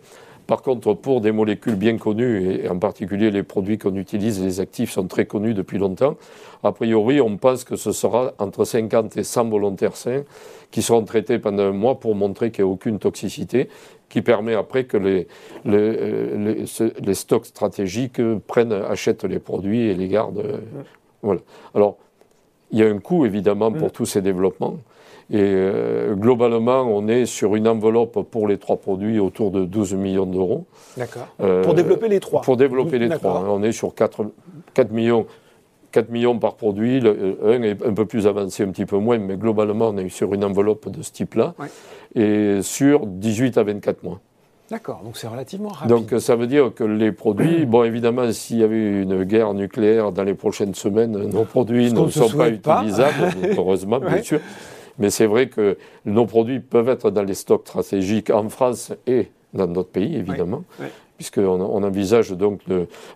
Par 0.46 0.60
contre, 0.60 0.92
pour 0.92 1.20
des 1.20 1.32
molécules 1.32 1.76
bien 1.76 1.96
connues, 1.96 2.60
et 2.60 2.68
en 2.68 2.78
particulier 2.78 3.30
les 3.30 3.42
produits 3.42 3.78
qu'on 3.78 3.94
utilise, 3.96 4.42
les 4.42 4.60
actifs 4.60 4.90
sont 4.90 5.06
très 5.06 5.24
connus 5.24 5.54
depuis 5.54 5.78
longtemps, 5.78 6.16
a 6.62 6.72
priori, 6.72 7.20
on 7.20 7.36
pense 7.36 7.64
que 7.64 7.76
ce 7.76 7.92
sera 7.92 8.32
entre 8.38 8.64
50 8.64 9.16
et 9.16 9.24
100 9.24 9.48
volontaires 9.48 9.96
sains 9.96 10.24
qui 10.70 10.82
seront 10.82 11.04
traités 11.04 11.38
pendant 11.38 11.62
un 11.62 11.72
mois 11.72 12.00
pour 12.00 12.14
montrer 12.14 12.50
qu'il 12.50 12.64
n'y 12.64 12.70
a 12.70 12.72
aucune 12.72 12.98
toxicité, 12.98 13.68
qui 14.08 14.22
permet 14.22 14.54
après 14.54 14.84
que 14.84 14.96
les, 14.96 15.28
les, 15.64 16.64
les, 17.00 17.14
stocks 17.14 17.46
stratégiques 17.46 18.20
prennent, 18.46 18.72
achètent 18.72 19.24
les 19.24 19.38
produits 19.38 19.82
et 19.82 19.94
les 19.94 20.08
gardent. 20.08 20.62
Voilà. 21.22 21.40
Alors, 21.74 21.96
il 22.70 22.78
y 22.78 22.82
a 22.82 22.88
un 22.88 22.98
coût 22.98 23.24
évidemment 23.24 23.72
pour 23.72 23.88
mm. 23.88 23.92
tous 23.92 24.06
ces 24.06 24.20
développements. 24.22 24.76
Et 25.30 25.40
euh, 25.40 26.14
globalement, 26.14 26.82
on 26.82 27.08
est 27.08 27.26
sur 27.26 27.56
une 27.56 27.66
enveloppe 27.66 28.28
pour 28.30 28.46
les 28.46 28.58
trois 28.58 28.76
produits 28.76 29.18
autour 29.18 29.50
de 29.50 29.64
12 29.64 29.94
millions 29.94 30.26
d'euros. 30.26 30.66
D'accord. 30.96 31.28
Euh, 31.40 31.62
pour 31.62 31.74
développer 31.74 32.08
les 32.08 32.20
trois 32.20 32.42
Pour 32.42 32.56
développer 32.56 32.98
les 32.98 33.08
trois. 33.08 33.38
Hein. 33.38 33.46
On 33.48 33.62
est 33.62 33.72
sur 33.72 33.94
4, 33.94 34.26
4 34.74 34.90
millions. 34.90 35.26
4 35.92 36.10
millions 36.10 36.36
par 36.40 36.56
produit, 36.56 36.98
le, 36.98 37.38
un 37.44 37.62
est 37.62 37.80
un 37.86 37.92
peu 37.92 38.04
plus 38.04 38.26
avancé, 38.26 38.64
un 38.64 38.70
petit 38.70 38.84
peu 38.84 38.98
moins, 38.98 39.16
mais 39.18 39.36
globalement, 39.36 39.90
on 39.90 39.96
est 39.96 40.08
sur 40.08 40.34
une 40.34 40.42
enveloppe 40.42 40.88
de 40.88 41.02
ce 41.02 41.12
type-là, 41.12 41.54
et 42.16 42.62
sur 42.62 43.06
18 43.06 43.58
à 43.58 43.62
24 43.62 44.02
mois. 44.02 44.20
D'accord, 44.70 45.02
donc 45.04 45.16
c'est 45.16 45.28
relativement 45.28 45.68
rapide. 45.68 45.88
Donc 45.88 46.14
ça 46.18 46.36
veut 46.36 46.46
dire 46.46 46.72
que 46.74 46.82
les 46.82 47.12
produits, 47.12 47.66
bon 47.66 47.84
évidemment 47.84 48.32
s'il 48.32 48.58
y 48.58 48.64
avait 48.64 49.02
une 49.02 49.22
guerre 49.22 49.52
nucléaire 49.52 50.10
dans 50.10 50.24
les 50.24 50.34
prochaines 50.34 50.74
semaines, 50.74 51.12
nos 51.12 51.44
produits 51.44 51.92
ne 51.92 52.08
sont 52.08 52.30
pas 52.30 52.48
utilisables, 52.48 53.36
heureusement 53.58 54.00
bien 54.00 54.22
sûr, 54.22 54.40
mais 54.98 55.10
c'est 55.10 55.26
vrai 55.26 55.48
que 55.48 55.76
nos 56.04 56.26
produits 56.26 56.60
peuvent 56.60 56.88
être 56.88 57.10
dans 57.10 57.22
les 57.22 57.34
stocks 57.34 57.66
stratégiques 57.66 58.30
en 58.30 58.48
France 58.48 58.92
et 59.06 59.28
dans 59.52 59.66
d'autres 59.66 59.90
pays, 59.90 60.16
évidemment. 60.16 60.64
Puisqu'on 61.16 61.60
on 61.60 61.82
envisage 61.84 62.32
donc 62.32 62.60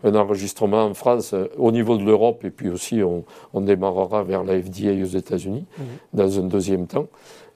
un 0.05 0.15
enregistrement 0.15 0.85
en 0.85 0.95
France 0.95 1.35
euh, 1.35 1.47
au 1.57 1.73
niveau 1.73 1.99
de 1.99 2.05
l'Europe 2.05 2.45
et 2.45 2.51
puis 2.51 2.69
aussi 2.69 3.03
on, 3.03 3.25
démarrera 3.61 4.23
vers 4.23 4.45
la 4.45 4.63
FDA 4.63 4.93
aux 5.03 5.17
États-Unis 5.17 5.65
mhm. 5.77 5.85
dans 6.15 6.39
un 6.39 6.43
deuxième 6.45 6.87
temps. 6.87 7.09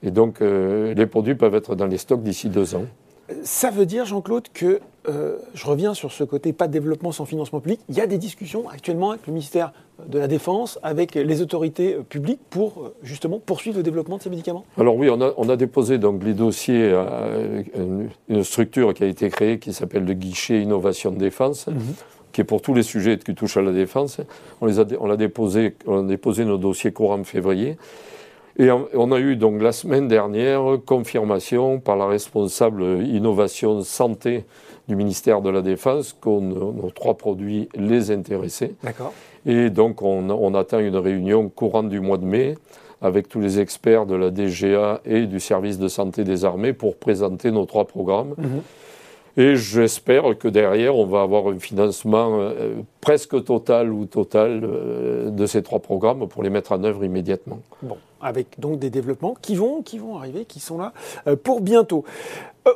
Et 0.02 0.11
donc 0.11 0.43
euh, 0.43 0.95
les 0.95 1.07
produits 1.07 1.37
peuvent 1.37 1.55
être 1.55 1.76
dans 1.76 1.87
les 1.87 1.97
stocks 1.97 2.25
d'ici 2.25 2.49
deux 2.49 2.75
ans. 2.75 2.87
Ça 3.45 3.71
veut 3.71 3.87
dire, 3.87 4.05
Jean-Claude, 4.05 4.49
que 4.52 4.81
euh, 5.09 5.38
je 5.55 5.67
reviens 5.67 5.95
sur 5.95 6.12
ce 6.12 6.23
côté 6.23 6.52
pas 6.52 6.69
de 6.69 6.73
développement 6.73 7.12
sans 7.12 7.25
financement 7.25 7.61
public. 7.61 7.81
Il 7.88 7.97
y 7.97 8.00
a 8.00 8.07
des 8.07 8.19
discussions 8.19 8.69
actuellement 8.69 9.11
avec 9.11 9.26
le 9.26 9.33
ministère 9.33 9.73
de 10.07 10.19
la 10.19 10.29
Défense, 10.29 10.79
avec 10.83 11.14
les 11.14 11.43
autorités 11.43 11.95
euh, 11.95 12.02
publiques 12.02 12.41
pour 12.50 12.83
euh, 12.83 12.95
justement 13.02 13.38
poursuivre 13.38 13.76
le 13.76 13.83
développement 13.83 14.19
de 14.19 14.23
ces 14.23 14.31
médicaments? 14.31 14.64
Alors 14.79 14.97
oui, 14.97 15.09
on 15.11 15.21
a, 15.21 15.33
on 15.37 15.49
a 15.49 15.57
déposé 15.57 15.99
donc 15.99 16.23
les 16.23 16.35
dossiers 16.35 16.93
à 16.93 17.29
une, 18.29 18.45
structure 18.45 18.95
qui 18.95 19.05
a 19.05 19.07
été 19.07 19.29
créée 19.29 19.59
qui 19.59 19.73
s'appelle 19.73 20.05
le 20.05 20.14
guichet 20.14 20.61
Innovation 20.61 21.11
de 21.11 21.19
Défense. 21.19 21.67
Mhm. 21.67 21.76
qui 22.33 22.41
est 22.41 22.45
pour 22.45 22.62
tous 22.62 22.75
les 22.75 22.83
sujets 22.83 23.19
qui 23.19 23.35
touchent 23.35 23.57
à 23.57 23.62
la 23.62 23.73
défense. 23.73 24.21
On, 24.61 24.67
les 24.67 24.81
a, 24.81 24.85
on, 25.00 25.11
a 25.11 25.17
déposé, 25.17 25.76
on 25.87 26.05
a 26.05 26.09
déposé 26.09 26.45
nos 26.45 26.59
dossiers 26.59 26.93
courant 26.93 27.23
février. 27.25 27.76
Et 28.59 28.71
on 28.71 29.12
a 29.12 29.18
eu 29.18 29.37
donc 29.37 29.62
la 29.62 29.73
semaine 29.73 30.09
dernière 30.09 30.62
confirmation 30.85 31.80
par 31.80 31.97
la 31.97 32.06
responsable 32.06 33.02
innovation 33.06 33.82
santé 33.82 34.44
du 34.88 34.97
ministère 34.97 35.40
de 35.40 35.49
la 35.49 35.62
Défense 35.62 36.12
que 36.12 36.28
nos 36.28 36.90
trois 36.94 37.14
produits 37.14 37.68
les 37.75 38.11
intéressaient. 38.11 38.75
D'accord. 38.82 39.12
Et 39.47 39.71
donc 39.71 40.02
on, 40.02 40.28
on, 40.30 40.54
attend 40.54 40.80
une 40.80 40.97
réunion 40.97 41.49
courante 41.49 41.88
du 41.88 42.00
mois 42.00 42.18
de 42.18 42.25
mai 42.25 42.56
avec 43.00 43.28
tous 43.28 43.40
les 43.40 43.59
experts 43.59 44.06
de 44.06 44.14
la 44.14 44.30
DGA 44.30 45.00
et 45.04 45.26
du 45.26 45.40
service 45.40 45.78
de 45.78 45.88
santé 45.88 46.23
des 46.23 46.44
armées 46.44 46.73
pour 46.73 46.97
présenter 46.97 47.50
nos 47.50 47.66
trois 47.66 47.85
programmes. 47.85 48.35
Mhm. 48.38 48.62
Et 49.37 49.56
j'espère 49.56 50.37
que 50.38 50.47
derrière, 50.47 50.94
on 50.94 51.06
va 51.06 51.23
avoir 51.23 51.47
un 51.47 51.59
financement 51.59 52.38
euh, 52.38 52.75
presque 53.00 53.42
total 53.44 53.90
ou 53.90 54.04
total 54.04 54.61
euh, 54.62 55.30
de 55.30 55.47
ces 55.47 55.62
trois 55.62 55.80
programmes 55.80 56.28
pour 56.28 56.42
les 56.42 56.50
mettre 56.50 56.73
en 56.73 56.85
œuvre 56.85 57.02
immédiatement. 57.02 57.61
Bon, 57.82 57.97
avec 58.23 58.59
donc 58.59 58.79
des 58.79 58.91
développements 58.91 59.37
qui 59.41 59.55
vont, 59.55 59.83
qui 59.83 59.99
vont 59.99 60.17
arriver, 60.17 60.45
qui 60.45 60.61
sont 60.61 60.79
là 60.79 60.93
euh, 61.26 61.37
pour 61.37 61.61
bientôt. 61.61 62.05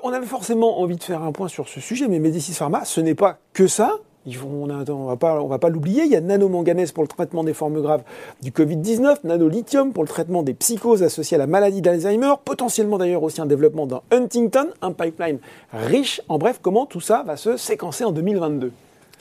on 0.03 0.13
avait 0.13 0.27
forcément 0.27 0.81
envie 0.81 0.97
de 0.97 1.03
faire 1.03 1.23
un 1.23 1.33
point 1.33 1.49
sur 1.49 1.69
ce 1.69 1.81
sujet, 1.81 2.09
mais 2.09 2.19
Médicis 2.19 2.55
Pharma, 2.55 2.85
ce 2.85 3.01
n'est 3.01 3.15
pas 3.15 3.39
que 3.53 3.67
ça 3.67 3.99
on 4.27 4.67
ne 4.67 5.49
va 5.49 5.59
pas, 5.59 5.69
l'oublier. 5.69 6.05
Il 6.05 6.11
y 6.11 6.17
a 6.17 6.21
nanomanganèse 6.21 6.93
pour 6.93 7.05
le 7.05 7.09
traitement 7.09 7.45
des 7.45 7.55
formes 7.55 7.81
graves 7.81 8.03
du 8.43 8.51
Covid-19, 8.51 9.19
nanolithium 9.25 9.93
pour 9.93 10.03
le 10.03 10.09
traitement 10.09 10.43
des 10.43 10.55
psychoses 10.55 11.03
associées 11.03 11.37
à 11.37 11.39
la 11.39 11.47
maladie 11.47 11.81
d'Alzheimer, 11.81 12.35
potentiellement 12.45 12.99
d'ailleurs 12.99 13.23
aussi 13.23 13.41
un 13.41 13.47
développement 13.47 13.87
dans 13.87 14.03
Huntington, 14.11 14.69
un 14.83 14.93
pipeline 14.93 15.39
riche. 15.73 16.21
En 16.29 16.39
bref, 16.39 16.59
comment 16.61 16.87
tout 16.87 17.01
ça 17.01 17.23
va 17.27 17.37
se 17.37 17.57
séquencer 17.57 18.05
en 18.05 18.13
2022 18.13 18.73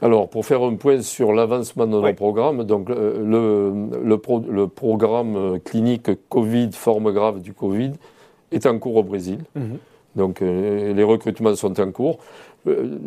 alors, 0.01 0.29
pour 0.29 0.45
faire 0.45 0.61
un 0.61 0.75
point 0.75 1.01
sur 1.01 1.31
l'avancement 1.31 1.87
de 1.87 1.91
nos 1.91 2.13
programmes, 2.13 2.63
donc 2.65 2.89
euh, 2.89 3.23
le, 3.23 4.17
le, 4.49 4.67
programme 4.67 5.59
clinique 5.63 6.09
Covid, 6.27 6.71
forme 6.73 7.13
grave 7.13 7.41
du 7.41 7.53
Covid, 7.53 7.93
est 8.51 8.65
en 8.65 8.77
cours 8.77 8.97
au 8.97 9.03
Brésil. 9.03 9.39
Mhm. 9.55 9.77
Donc, 10.15 10.41
euh, 10.41 10.93
les 10.93 11.03
recrutements 11.03 11.55
sont 11.55 11.79
en 11.79 11.91
cours. 11.91 12.19
Euh, 12.67 12.97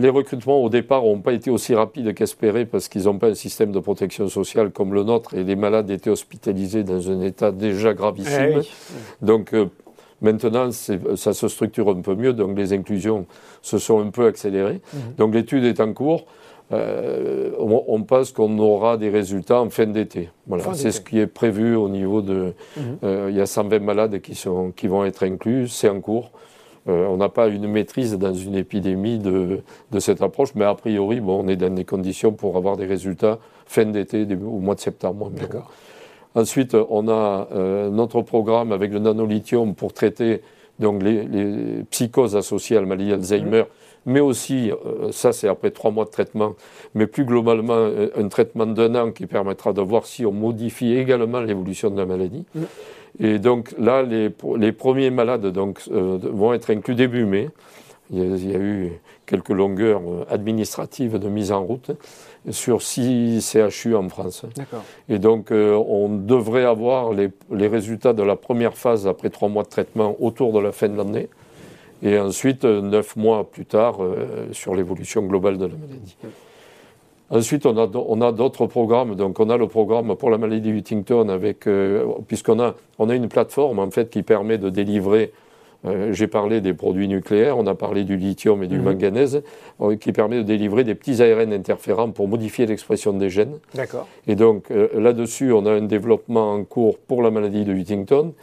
les 0.00 0.10
recrutements 0.10 0.62
au 0.62 0.68
départ 0.68 1.02
n'ont 1.02 1.20
pas 1.20 1.32
été 1.32 1.50
aussi 1.50 1.74
rapides 1.74 2.14
qu'espéré 2.14 2.66
parce 2.66 2.88
qu'ils 2.88 3.04
n'ont 3.04 3.18
pas 3.18 3.28
un 3.28 3.34
système 3.34 3.72
de 3.72 3.80
protection 3.80 4.28
sociale 4.28 4.70
comme 4.70 4.94
le 4.94 5.02
nôtre 5.02 5.34
et 5.34 5.42
les 5.42 5.56
malades 5.56 5.90
étaient 5.90 6.10
hospitalisés 6.10 6.84
dans 6.84 7.10
un 7.10 7.22
état 7.22 7.50
déjà 7.50 7.94
gravissime. 7.94 8.62
Eh 8.62 9.24
donc 9.24 9.54
euh, 9.54 9.66
maintenant, 10.20 10.70
ça 10.70 11.32
se 11.32 11.48
structure 11.48 11.88
un 11.88 12.00
peu 12.00 12.14
mieux, 12.14 12.32
donc 12.32 12.56
les 12.56 12.72
inclusions 12.72 13.26
se 13.62 13.78
sont 13.78 14.00
un 14.00 14.10
peu 14.10 14.26
accélérées. 14.26 14.80
Mhm. 14.92 15.00
Donc 15.18 15.34
l'étude 15.34 15.64
est 15.64 15.80
en 15.80 15.92
cours. 15.92 16.26
Euh, 16.70 17.52
on, 17.58 18.02
pense 18.02 18.30
qu'on 18.30 18.58
aura 18.58 18.98
des 18.98 19.08
résultats 19.08 19.62
en 19.62 19.70
fin 19.70 19.86
d'été. 19.86 20.28
Voilà, 20.46 20.74
c'est 20.74 20.92
ce 20.92 21.00
qui 21.00 21.18
est 21.18 21.26
prévu 21.26 21.74
au 21.74 21.88
niveau 21.88 22.20
de. 22.20 22.52
Mhm. 22.76 23.28
il 23.30 23.36
y 23.36 23.40
a 23.40 23.46
120 23.46 23.78
malades 23.78 24.20
qui, 24.20 24.34
sont, 24.34 24.72
qui 24.76 24.86
vont 24.86 25.04
être 25.04 25.22
inclus, 25.22 25.68
c'est 25.68 25.88
en 25.88 26.00
cours. 26.00 26.30
Euh, 26.88 27.06
on 27.06 27.18
n'a 27.18 27.28
pas 27.28 27.48
une 27.48 27.68
maîtrise 27.68 28.14
dans 28.14 28.34
une 28.34 28.54
épidémie 28.54 29.18
de, 29.18 29.62
cette 29.98 30.22
approche, 30.22 30.54
mais 30.54 30.64
a 30.64 30.74
priori, 30.74 31.20
bon, 31.20 31.44
on 31.44 31.48
est 31.48 31.56
dans 31.56 31.74
des 31.74 31.84
conditions 31.84 32.32
pour 32.32 32.56
avoir 32.56 32.76
des 32.76 32.86
résultats 32.86 33.38
fin 33.66 33.84
d'été, 33.84 34.26
au 34.34 34.58
mois 34.58 34.74
de 34.74 34.80
septembre. 34.80 35.30
Ensuite, 36.38 36.76
on 36.88 37.08
a 37.08 37.48
euh, 37.52 37.90
notre 37.90 38.22
programme 38.22 38.70
avec 38.70 38.92
le 38.92 39.00
nanolithium 39.00 39.74
pour 39.74 39.92
traiter 39.92 40.40
donc, 40.78 41.02
les, 41.02 41.82
psychoses 41.90 42.36
associées 42.36 42.76
à 42.76 42.80
la 42.80 42.86
maladie 42.86 43.10
d'Alzheimer, 43.10 43.64
mais 44.06 44.20
aussi, 44.20 44.70
euh, 44.70 45.10
ça 45.10 45.32
c'est 45.32 45.48
après 45.48 45.72
trois 45.72 45.90
mois 45.90 46.04
de 46.04 46.10
traitement, 46.10 46.54
mais 46.94 47.08
plus 47.08 47.24
globalement, 47.24 47.88
un 48.16 48.28
traitement 48.28 48.66
d'un 48.66 48.94
an 48.94 49.10
qui 49.10 49.26
permettra 49.26 49.72
de 49.72 49.80
voir 49.80 50.06
si 50.06 50.24
on 50.24 50.30
modifie 50.30 50.94
également 50.94 51.40
l'évolution 51.40 51.90
de 51.90 51.98
la 51.98 52.06
maladie. 52.06 52.44
Et 53.18 53.40
donc 53.40 53.74
là, 53.76 54.04
les, 54.04 54.30
les 54.58 54.70
premiers 54.70 55.10
malades 55.10 55.46
donc, 55.46 55.80
euh, 55.90 56.20
vont 56.22 56.52
être 56.52 56.70
inclus 56.70 56.94
début 56.94 57.24
mai. 57.24 57.48
Il 58.12 58.48
y, 58.48 58.54
a, 58.54 58.58
eu 58.58 58.92
quelques 59.28 59.50
longueurs 59.50 60.00
euh, 60.00 60.24
administratives 60.30 61.18
de 61.18 61.28
mise 61.28 61.52
en 61.52 61.62
route 61.62 61.92
sur 62.50 62.82
six 62.82 63.40
CHU 63.40 63.94
en 63.94 64.08
France. 64.08 64.44
Et 65.08 65.18
donc, 65.18 65.52
euh, 65.52 65.74
on 65.74 66.08
devrait 66.08 66.64
avoir 66.64 67.12
les, 67.12 67.28
les, 67.52 67.68
résultats 67.68 68.12
de 68.12 68.22
la 68.22 68.36
première 68.36 68.76
phase 68.76 69.06
après 69.06 69.30
trois 69.30 69.48
mois 69.48 69.62
de 69.62 69.68
traitement 69.68 70.16
autour 70.18 70.52
de 70.52 70.58
la 70.58 70.72
fin 70.72 70.88
de 70.88 70.96
l'année. 70.96 71.28
Et 72.02 72.18
ensuite, 72.18 72.64
neuf 72.64 73.16
mois 73.16 73.44
plus 73.44 73.66
tard, 73.66 73.98
sur 74.52 74.76
l'évolution 74.76 75.22
globale 75.22 75.58
de 75.58 75.66
la 75.66 75.74
maladie. 75.74 76.16
Ensuite, 77.30 77.66
on 77.66 77.76
a, 77.76 77.88
on 77.94 78.20
a 78.22 78.32
d'autres 78.32 78.66
programmes. 78.66 79.14
Donc, 79.14 79.38
on 79.38 79.50
a 79.50 79.56
le 79.56 79.68
programme 79.68 80.16
pour 80.16 80.30
la 80.30 80.38
maladie 80.38 80.70
Huntington, 80.70 81.28
avec, 81.28 81.66
euh, 81.66 82.06
puisqu'on 82.26 82.58
a, 82.58 82.74
on 82.98 83.10
a 83.10 83.14
une 83.14 83.28
plateforme 83.28 83.78
en 83.80 83.90
fait 83.90 84.08
qui 84.08 84.22
permet 84.22 84.56
de 84.56 84.70
délivrer. 84.70 85.32
Euh, 85.84 86.12
j'ai 86.12 86.26
parlé 86.26 86.60
des 86.60 86.74
produits 86.74 87.06
nucléaires, 87.06 87.56
on 87.56 87.66
a 87.66 87.74
parlé 87.74 88.04
du 88.04 88.16
lithium 88.16 88.62
et 88.62 88.66
du 88.66 88.78
mhm. 88.78 88.84
manganèse, 88.84 89.42
euh, 89.80 89.96
qui 89.96 90.12
permet 90.12 90.38
de 90.38 90.42
délivrer 90.42 90.82
des 90.82 90.94
petits 90.94 91.22
ARN 91.22 91.52
interférents 91.52 92.10
pour 92.10 92.26
modifier 92.26 92.66
l'expression 92.66 93.12
des 93.12 93.30
gènes. 93.30 93.58
D'accord. 93.74 94.08
Et 94.26 94.34
donc 94.34 94.70
là-dessus, 94.70 95.52
on 95.52 95.66
a 95.66 95.72
un 95.72 95.82
développement 95.82 96.54
en 96.54 96.64
cours 96.64 96.98
pour 96.98 97.22
la 97.22 97.30
maladie 97.30 97.64
de 97.64 97.72
Huntington. 97.72 98.34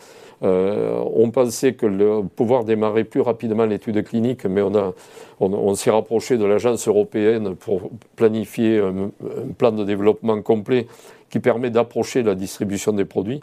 Euh, 0.44 1.02
on 1.14 1.32
pensait 1.32 1.74
que 1.74 1.86
le, 1.86 2.22
pouvoir 2.24 2.66
démarrer 2.66 3.04
plus 3.04 3.22
rapidement 3.22 3.66
l'étude 3.66 4.04
clinique, 4.04 4.46
mais 4.46 4.62
on, 4.62 4.76
a, 4.76 4.94
on, 5.40 5.76
s'est 5.76 5.92
rapproché 5.92 6.38
de 6.38 6.46
l'agence 6.46 6.88
européenne 6.88 7.56
pour 7.56 7.90
planifier 8.16 8.80
un, 8.80 9.12
plan 9.58 9.72
de 9.72 9.84
développement 9.84 10.42
complet 10.42 10.88
qui 11.30 11.40
permet 11.40 11.70
d'approcher 11.70 12.22
la 12.22 12.36
distribution 12.36 12.92
des 12.92 13.06
produits 13.06 13.42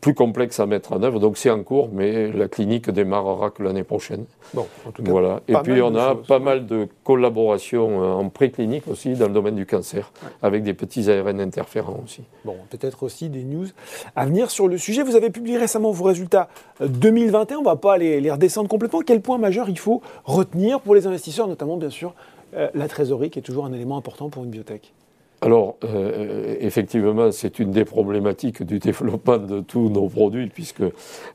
plus 0.00 0.14
complexe 0.14 0.60
à 0.60 0.66
mettre 0.66 0.92
en 0.92 1.02
œuvre. 1.02 1.20
Donc 1.20 1.36
c'est 1.36 1.50
en 1.50 1.62
cours, 1.62 1.88
mais 1.92 2.30
la 2.32 2.48
clinique 2.48 2.90
démarrera 2.90 3.50
que 3.50 3.62
l'année 3.62 3.84
prochaine. 3.84 4.24
Bon, 4.52 4.66
en 4.86 4.90
tout 4.90 5.02
cas, 5.02 5.10
voilà. 5.10 5.40
Et 5.48 5.54
puis 5.62 5.80
on 5.82 5.94
a 5.96 6.14
pas 6.14 6.38
mal 6.38 6.66
de 6.66 6.88
collaborations 7.04 8.02
euh, 8.02 8.12
en 8.12 8.28
préclinique 8.28 8.88
aussi 8.88 9.14
dans 9.14 9.26
le 9.26 9.32
domaine 9.32 9.54
du 9.54 9.66
cancer, 9.66 10.12
avec 10.42 10.62
des 10.62 10.74
petits 10.74 11.10
ARN 11.10 11.40
interférents 11.40 12.00
aussi. 12.04 12.22
Bon, 12.44 12.56
peut-être 12.70 13.02
aussi 13.02 13.28
des 13.28 13.44
news 13.44 13.66
à 14.16 14.26
venir 14.26 14.50
sur 14.50 14.68
le 14.68 14.78
sujet. 14.78 15.02
Vous 15.02 15.16
avez 15.16 15.30
publié 15.30 15.56
récemment 15.56 15.90
vos 15.90 16.04
résultats 16.04 16.48
2021. 16.80 17.56
Euh, 17.56 17.58
on 17.58 17.60
ne 17.62 17.64
va 17.66 17.76
pas 17.76 17.98
les, 17.98 18.20
les 18.20 18.30
redescendre 18.30 18.68
complètement. 18.68 19.00
Quel 19.00 19.20
point 19.20 19.38
majeur 19.38 19.68
il 19.68 19.78
faut 19.78 20.02
retenir 20.24 20.80
pour 20.80 20.94
les 20.94 21.06
investisseurs, 21.06 21.48
notamment 21.48 21.76
bien 21.76 21.90
sûr 21.90 22.14
euh, 22.56 22.68
la 22.74 22.88
trésorerie, 22.88 23.30
qui 23.30 23.38
est 23.38 23.42
toujours 23.42 23.64
un 23.64 23.72
élément 23.72 23.96
important 23.96 24.28
pour 24.28 24.44
une 24.44 24.50
biotech? 24.50 24.92
Alors, 25.44 25.76
euh, 25.84 26.56
effectivement, 26.58 27.30
c'est 27.30 27.58
une 27.58 27.70
des 27.70 27.84
problématiques 27.84 28.62
du 28.62 28.78
développement 28.88 29.36
de 29.36 29.60
tous 29.60 29.90
nos 29.90 30.08
produits, 30.08 30.46
puisque 30.46 30.82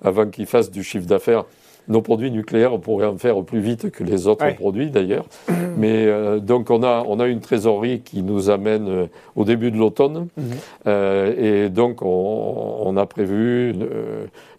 avant 0.04 0.28
qu'ils 0.28 0.48
fassent 0.48 0.72
du 0.72 0.84
chiffre 0.84 1.06
d'affaires, 1.06 1.46
nos 1.88 2.02
produits 2.02 2.32
nucléaires, 2.32 2.74
on 2.74 2.80
pourrait 2.80 3.06
en 3.06 3.18
faire 3.18 3.40
plus 3.44 3.60
vite 3.60 3.92
que 3.92 4.04
les 4.04 4.26
autres 4.26 4.56
produits 4.56 4.90
d'ailleurs. 4.90 5.26
Mais 5.78 6.08
euh, 6.08 6.40
donc 6.40 6.72
on 6.72 6.82
a, 6.82 7.04
on 7.08 7.20
a 7.20 7.28
une 7.28 7.40
trésorerie 7.40 8.02
qui 8.02 8.24
nous 8.24 8.50
amène 8.50 8.90
euh, 8.90 9.06
au 9.36 9.44
début 9.44 9.70
de 9.70 9.78
l'automne. 9.78 10.28
Mhm. 10.38 11.36
et 11.38 11.70
donc 11.70 12.02
on, 12.02 12.98
a 12.98 13.06
prévu 13.06 13.74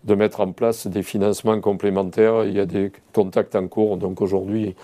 de 0.05 0.15
mettre 0.15 0.41
en 0.41 0.53
place 0.53 0.87
des 0.87 1.03
financements 1.03 1.61
complémentaires. 1.61 2.45
Il 2.45 2.55
y 2.55 2.61
a 2.61 2.67
des 2.67 2.93
contacts 3.13 3.57
en 3.57 3.67
cours. 3.67 3.97
Donc 3.97 4.21
aujourd'hui, 4.21 4.75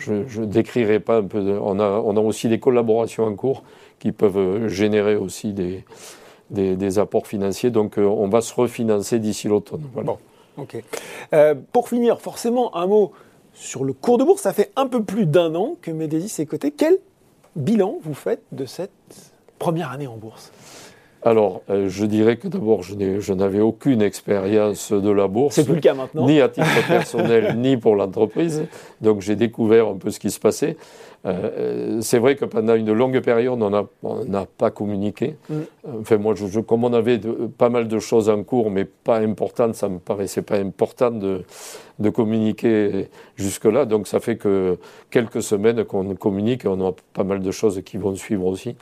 je 0.00 0.40
ne 0.40 0.46
décrirai 0.46 1.00
pas 1.00 1.18
un 1.18 1.24
peu. 1.24 1.58
on, 1.60 1.78
a, 1.78 2.02
on 2.04 2.16
a 2.16 2.20
aussi 2.20 2.48
des 2.48 2.58
collaborations 2.58 3.24
en 3.24 3.34
cours 3.34 3.62
qui 3.98 4.12
peuvent 4.12 4.66
générer 4.66 5.14
aussi 5.14 5.52
des, 5.52 6.98
apports 6.98 7.26
financiers. 7.26 7.70
Donc 7.70 7.98
euh, 7.98 8.04
on 8.04 8.28
va 8.28 8.40
se 8.40 8.52
refinancer 8.54 9.18
d'ici 9.18 9.46
l'automne. 9.46 9.82
Bon, 9.94 10.18
ok. 10.56 10.82
Euh, 11.32 11.54
pour 11.72 11.88
finir, 11.88 12.20
forcément, 12.20 12.74
un 12.76 12.86
mot 12.86 13.12
sur 13.54 13.84
le 13.84 13.92
cours 13.92 14.18
de 14.18 14.24
bourse. 14.24 14.42
Ça 14.42 14.52
fait 14.52 14.72
un 14.76 14.86
peu 14.86 15.04
plus 15.04 15.26
d'un 15.26 15.54
an 15.54 15.76
que 15.80 15.90
Médésis 15.90 16.40
est 16.40 16.46
coté. 16.46 16.72
Quel 16.72 16.98
bilan 17.56 17.98
vous 18.02 18.14
faites 18.14 18.42
de 18.52 18.64
cette 18.64 18.90
première 19.58 19.92
année 19.92 20.06
en 20.06 20.16
bourse? 20.16 20.50
Alors, 21.22 21.60
euh, 21.68 21.88
je 21.88 22.06
dirais 22.06 22.36
que 22.36 22.48
d'abord, 22.48 22.82
je 22.82 23.32
n'avais 23.32 23.60
aucune 23.60 24.00
expérience 24.00 24.90
de 24.92 25.10
la 25.10 25.28
bourse. 25.28 25.54
C'est 25.54 25.64
plus 25.64 25.74
le 25.74 25.80
cas 25.80 25.94
maintenant. 25.94 26.26
Ni 26.26 26.40
à 26.40 26.48
titre 26.48 26.86
personnel, 26.88 27.56
ni 27.58 27.76
pour 27.76 27.94
l'entreprise. 27.94 28.64
Donc, 29.02 29.20
j'ai 29.20 29.36
découvert 29.36 29.88
un 29.88 29.96
peu 29.96 30.10
ce 30.10 30.18
qui 30.18 30.30
se 30.30 30.40
passait. 30.40 30.76
Euh, 31.26 32.00
c'est 32.00 32.18
vrai 32.18 32.36
que 32.36 32.46
pendant 32.46 32.74
une 32.74 32.92
longue 32.94 33.20
période, 33.20 33.60
on 34.02 34.24
n'a 34.24 34.46
pas 34.46 34.70
communiqué. 34.70 35.36
Mm. 35.50 35.54
Enfin, 36.00 36.16
moi, 36.16 36.34
je, 36.34 36.60
comme 36.60 36.84
on 36.84 36.92
avait 36.94 37.20
pas 37.58 37.68
mal 37.68 37.88
de 37.88 37.98
choses 37.98 38.30
en 38.30 38.42
cours, 38.42 38.70
mais 38.70 38.86
pas 38.86 39.18
importantes, 39.18 39.74
ça 39.74 39.90
me 39.90 39.98
paraissait 39.98 40.40
pas 40.40 40.56
important 40.56 41.10
de, 41.10 41.42
de 41.98 42.08
communiquer 42.08 43.08
jusque-là. 43.36 43.84
Donc, 43.84 44.08
ça 44.08 44.20
fait 44.20 44.36
que 44.36 44.78
quelques 45.10 45.42
semaines 45.42 45.84
qu'on 45.84 46.14
communique 46.14 46.64
et 46.64 46.68
on 46.68 46.88
a 46.88 46.92
pas 47.12 47.24
mal 47.24 47.40
de 47.40 47.50
choses 47.50 47.82
qui 47.84 47.98
vont 47.98 48.14
suivre 48.14 48.46
aussi. 48.46 48.74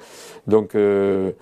Donc, 0.47 0.77
euh, 0.77 1.33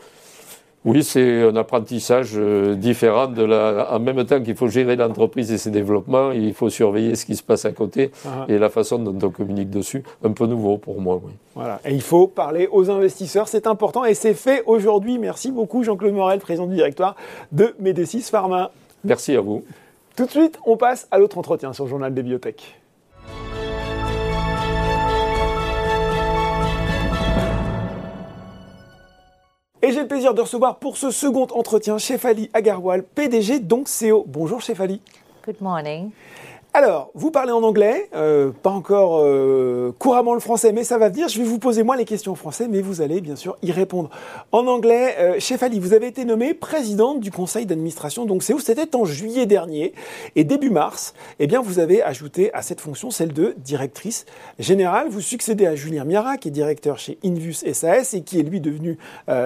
oui, 0.85 1.03
c'est 1.03 1.43
un 1.43 1.57
apprentissage 1.57 2.35
euh, 2.37 2.77
différent. 2.77 3.27
De 3.27 3.43
la... 3.43 3.93
En 3.93 3.99
même 3.99 4.25
temps 4.25 4.41
qu'il 4.41 4.55
faut 4.55 4.69
gérer 4.69 4.95
l'entreprise 4.95 5.51
et 5.51 5.59
ses 5.59 5.71
développements, 5.71 6.31
il 6.31 6.55
faut 6.55 6.71
surveiller 6.71 7.17
ce 7.17 7.27
qui 7.27 7.35
se 7.35 7.43
passe 7.43 7.65
à 7.65 7.73
côté 7.73 8.13
ah. 8.25 8.45
et 8.49 8.57
la 8.57 8.69
façon 8.69 9.01
dont 9.01 9.27
on 9.27 9.31
communique 9.31 9.69
dessus. 9.69 10.05
Un 10.23 10.31
peu 10.31 10.47
nouveau 10.47 10.79
pour 10.79 11.01
moi, 11.01 11.21
oui. 11.25 11.33
Voilà. 11.57 11.81
Et 11.85 11.93
il 11.93 12.03
faut 12.03 12.29
parler 12.29 12.69
aux 12.71 12.89
investisseurs, 12.89 13.49
c'est 13.49 13.67
important 13.67 14.05
et 14.05 14.15
c'est 14.15 14.35
fait 14.35 14.63
aujourd'hui. 14.67 15.19
Merci 15.19 15.51
beaucoup 15.51 15.83
Jean-Claude 15.83 16.15
Morel, 16.15 16.39
président 16.39 16.67
du 16.67 16.77
directoire 16.77 17.17
de 17.51 17.75
Médécis 17.81 18.23
Pharma. 18.23 18.71
Merci 19.03 19.35
à 19.35 19.41
vous. 19.41 19.65
Tout 20.15 20.27
de 20.27 20.31
suite, 20.31 20.59
on 20.67 20.77
passe 20.77 21.09
à 21.11 21.19
l'autre 21.19 21.37
entretien 21.37 21.73
sur 21.73 21.85
le 21.85 21.91
Journal 21.91 22.15
des 22.15 22.23
Bibliothèques. 22.23 22.77
Et 29.83 29.93
j'ai 29.93 30.01
le 30.01 30.09
plaisir 30.09 30.33
de 30.33 30.41
recevoir 30.41 30.79
pour 30.79 30.97
ce 30.97 31.11
second 31.11 31.47
entretien 31.53 31.99
Chefali 31.99 32.49
Agarwal, 32.55 33.03
PDG 33.03 33.61
d'Onxeo. 33.61 34.25
Bonjour 34.27 34.63
Chefali. 34.63 35.03
Good 35.45 35.61
morning. 35.61 36.13
Alors, 36.79 37.11
vous 37.15 37.31
parlez 37.31 37.53
en 37.53 37.63
anglais, 37.63 38.11
euh, 38.15 38.51
pas 38.51 38.69
encore 38.69 39.21
euh, 39.23 39.95
couramment 39.99 40.35
le 40.35 40.41
français, 40.41 40.73
mais 40.73 40.85
ça 40.85 40.99
va 40.99 41.09
venir. 41.09 41.27
Je 41.27 41.39
vais 41.39 41.49
vous 41.49 41.59
poser 41.59 41.83
moi 41.83 41.97
les 41.97 42.05
questions 42.05 42.33
en 42.33 42.35
français, 42.35 42.69
mais 42.69 42.83
vous 42.83 43.01
allez 43.01 43.23
bien 43.23 43.35
sûr 43.35 43.57
y 43.63 43.73
répondre 43.73 44.11
en 44.53 44.67
anglais. 44.67 45.15
Euh, 45.19 45.37
Chef 45.39 45.63
Ali, 45.63 45.81
vous 45.81 45.95
avez 45.95 46.09
été 46.09 46.27
nommée 46.27 46.53
présidente 46.53 47.21
du 47.21 47.31
conseil 47.31 47.65
d'administration 47.65 48.27
donc 48.27 48.43
c'est 48.43 48.53
où 48.53 48.59
C'était 48.59 48.95
en 48.95 49.07
juillet 49.07 49.47
dernier. 49.47 49.95
Et 50.35 50.45
début 50.45 50.69
mars, 50.69 51.15
eh 51.39 51.47
bien, 51.47 51.63
vous 51.63 51.79
avez 51.79 52.03
ajouté 52.03 52.53
à 52.53 52.61
cette 52.61 52.83
fonction 52.83 53.11
celle 53.11 53.33
de 53.33 53.55
directrice 53.57 54.27
générale. 54.59 55.09
Vous 55.09 55.23
succédez 55.23 55.65
à 55.65 55.77
Julien 55.77 56.05
Miara, 56.05 56.37
qui 56.37 56.49
est 56.49 56.51
directeur 56.51 56.99
chez 56.99 57.19
Invus 57.25 57.55
SAS 57.73 58.13
et 58.13 58.21
qui 58.21 58.39
est 58.39 58.43
lui 58.43 58.61
devenu 58.61 58.99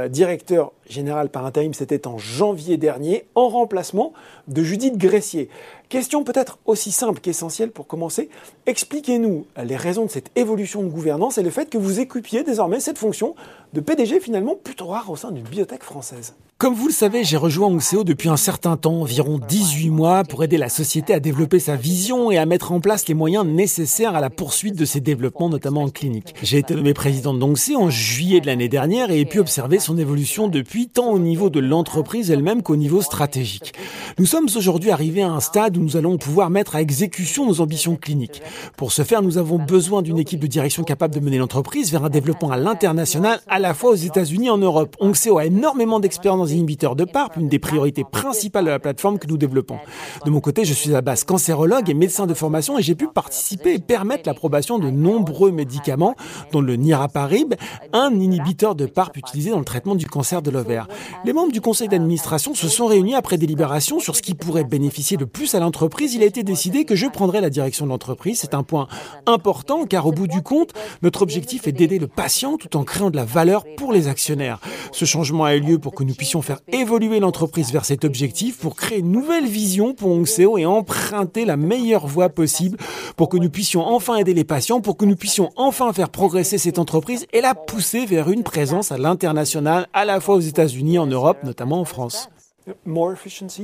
directeur 0.08 0.72
général 0.88 1.28
par 1.28 1.46
intérim. 1.46 1.74
C'était 1.74 2.08
en 2.08 2.18
janvier 2.18 2.76
dernier, 2.76 3.26
en 3.36 3.48
remplacement 3.48 4.14
de 4.48 4.64
Judith 4.64 4.98
Gressier. 4.98 5.48
Question 5.90 6.22
peut-être 6.22 6.60
aussi 6.66 6.92
simple 6.92 7.18
qu'essentielle 7.18 7.72
pour 7.72 7.88
commencer. 7.88 8.30
Expliquez-nous 8.66 9.44
les 9.60 9.76
raisons 9.76 10.04
de 10.04 10.10
cette 10.10 10.30
évolution 10.36 10.84
de 10.84 10.88
gouvernance 10.88 11.36
et 11.36 11.42
le 11.42 11.50
fait 11.50 11.68
que 11.68 11.78
vous 11.78 11.98
occupiez 11.98 12.44
désormais 12.44 12.78
cette 12.78 12.96
fonction 12.96 13.34
de 13.72 13.80
PDG 13.80 14.20
finalement 14.20 14.56
plutôt 14.56 14.86
rare 14.86 15.10
au 15.10 15.16
sein 15.16 15.30
d'une 15.30 15.44
bibliothèque 15.44 15.84
française. 15.84 16.34
Comme 16.60 16.74
vous 16.74 16.88
le 16.88 16.92
savez, 16.92 17.24
j'ai 17.24 17.38
rejoint 17.38 17.68
Ongseo 17.68 18.04
depuis 18.04 18.28
un 18.28 18.36
certain 18.36 18.76
temps, 18.76 19.00
environ 19.00 19.38
18 19.38 19.88
mois, 19.88 20.24
pour 20.24 20.44
aider 20.44 20.58
la 20.58 20.68
société 20.68 21.14
à 21.14 21.18
développer 21.18 21.58
sa 21.58 21.74
vision 21.74 22.30
et 22.30 22.36
à 22.36 22.44
mettre 22.44 22.72
en 22.72 22.80
place 22.80 23.08
les 23.08 23.14
moyens 23.14 23.46
nécessaires 23.46 24.14
à 24.14 24.20
la 24.20 24.28
poursuite 24.28 24.76
de 24.76 24.84
ses 24.84 25.00
développements, 25.00 25.48
notamment 25.48 25.84
en 25.84 25.88
clinique. 25.88 26.34
J'ai 26.42 26.58
été 26.58 26.74
nommé 26.74 26.92
président 26.92 27.32
d'Ongseo 27.32 27.80
en 27.80 27.88
juillet 27.88 28.42
de 28.42 28.46
l'année 28.46 28.68
dernière 28.68 29.10
et 29.10 29.20
ai 29.20 29.24
pu 29.24 29.38
observer 29.38 29.78
son 29.78 29.96
évolution 29.96 30.48
depuis, 30.48 30.88
tant 30.88 31.10
au 31.12 31.18
niveau 31.18 31.48
de 31.48 31.60
l'entreprise 31.60 32.30
elle-même 32.30 32.62
qu'au 32.62 32.76
niveau 32.76 33.00
stratégique. 33.00 33.72
Nous 34.18 34.26
sommes 34.26 34.48
aujourd'hui 34.54 34.90
arrivés 34.90 35.22
à 35.22 35.30
un 35.30 35.40
stade 35.40 35.78
où 35.78 35.80
nous 35.80 35.96
allons 35.96 36.18
pouvoir 36.18 36.50
mettre 36.50 36.76
à 36.76 36.82
exécution 36.82 37.46
nos 37.46 37.62
ambitions 37.62 37.96
cliniques. 37.96 38.42
Pour 38.76 38.92
ce 38.92 39.02
faire, 39.02 39.22
nous 39.22 39.38
avons 39.38 39.56
besoin 39.56 40.02
d'une 40.02 40.18
équipe 40.18 40.40
de 40.40 40.46
direction 40.46 40.84
capable 40.84 41.14
de 41.14 41.20
mener 41.20 41.38
l'entreprise 41.38 41.90
vers 41.90 42.04
un 42.04 42.10
développement 42.10 42.50
à 42.50 42.58
l'international, 42.58 43.40
la 43.60 43.74
fois 43.74 43.90
aux 43.90 43.96
États-Unis 43.96 44.46
et 44.46 44.50
en 44.50 44.58
Europe. 44.58 44.96
Ongseo 45.00 45.38
a 45.38 45.46
énormément 45.46 46.00
d'expérience 46.00 46.50
inhibiteurs 46.50 46.96
de 46.96 47.04
PARP, 47.04 47.36
une 47.36 47.48
des 47.48 47.58
priorités 47.58 48.04
principales 48.04 48.64
de 48.64 48.70
la 48.70 48.78
plateforme 48.78 49.18
que 49.18 49.26
nous 49.26 49.36
développons. 49.36 49.78
De 50.24 50.30
mon 50.30 50.40
côté, 50.40 50.64
je 50.64 50.74
suis 50.74 50.94
à 50.94 51.00
base 51.00 51.24
cancérologue 51.24 51.88
et 51.88 51.94
médecin 51.94 52.26
de 52.26 52.34
formation 52.34 52.78
et 52.78 52.82
j'ai 52.82 52.94
pu 52.94 53.08
participer 53.08 53.74
et 53.74 53.78
permettre 53.78 54.22
l'approbation 54.26 54.78
de 54.78 54.90
nombreux 54.90 55.50
médicaments, 55.50 56.14
dont 56.52 56.60
le 56.60 56.76
niraparib, 56.76 57.54
un 57.92 58.12
inhibiteur 58.18 58.74
de 58.74 58.86
PARP 58.86 59.16
utilisé 59.16 59.50
dans 59.50 59.58
le 59.58 59.64
traitement 59.64 59.94
du 59.94 60.06
cancer 60.06 60.42
de 60.42 60.50
l'ovaire. 60.50 60.88
Les 61.24 61.32
membres 61.32 61.52
du 61.52 61.60
conseil 61.60 61.88
d'administration 61.88 62.54
se 62.54 62.68
sont 62.68 62.86
réunis 62.86 63.14
après 63.14 63.38
délibération 63.38 64.00
sur 64.00 64.16
ce 64.16 64.22
qui 64.22 64.34
pourrait 64.34 64.64
bénéficier 64.64 65.16
de 65.16 65.24
plus 65.24 65.54
à 65.54 65.60
l'entreprise. 65.60 66.14
Il 66.14 66.22
a 66.22 66.26
été 66.26 66.42
décidé 66.42 66.84
que 66.84 66.94
je 66.94 67.06
prendrais 67.06 67.40
la 67.40 67.50
direction 67.50 67.84
de 67.84 67.90
l'entreprise. 67.90 68.40
C'est 68.40 68.54
un 68.54 68.62
point 68.62 68.88
important 69.26 69.84
car 69.84 70.06
au 70.06 70.12
bout 70.12 70.26
du 70.26 70.42
compte, 70.42 70.72
notre 71.02 71.22
objectif 71.22 71.68
est 71.68 71.72
d'aider 71.72 71.98
le 71.98 72.06
patient 72.06 72.56
tout 72.56 72.76
en 72.76 72.84
créant 72.84 73.10
de 73.10 73.16
la 73.16 73.24
valeur 73.24 73.49
pour 73.76 73.92
les 73.92 74.08
actionnaires. 74.08 74.60
Ce 74.92 75.04
changement 75.04 75.44
a 75.44 75.54
eu 75.54 75.60
lieu 75.60 75.78
pour 75.78 75.94
que 75.94 76.04
nous 76.04 76.14
puissions 76.14 76.42
faire 76.42 76.60
évoluer 76.72 77.20
l'entreprise 77.20 77.72
vers 77.72 77.84
cet 77.84 78.04
objectif 78.04 78.58
pour 78.58 78.76
créer 78.76 78.98
une 78.98 79.12
nouvelle 79.12 79.46
vision 79.46 79.94
pour 79.94 80.10
Ongseo 80.10 80.58
et 80.58 80.66
emprunter 80.66 81.44
la 81.44 81.56
meilleure 81.56 82.06
voie 82.06 82.28
possible 82.28 82.78
pour 83.16 83.28
que 83.28 83.36
nous 83.36 83.50
puissions 83.50 83.86
enfin 83.86 84.16
aider 84.16 84.34
les 84.34 84.44
patients, 84.44 84.80
pour 84.80 84.96
que 84.96 85.04
nous 85.04 85.16
puissions 85.16 85.50
enfin 85.56 85.92
faire 85.92 86.10
progresser 86.10 86.58
cette 86.58 86.78
entreprise 86.78 87.26
et 87.32 87.40
la 87.40 87.54
pousser 87.54 88.06
vers 88.06 88.30
une 88.30 88.42
présence 88.42 88.92
à 88.92 88.98
l'international, 88.98 89.88
à 89.92 90.04
la 90.04 90.20
fois 90.20 90.36
aux 90.36 90.40
États-Unis, 90.40 90.98
en 90.98 91.06
Europe, 91.06 91.38
notamment 91.44 91.80
en 91.80 91.84
France. 91.84 92.28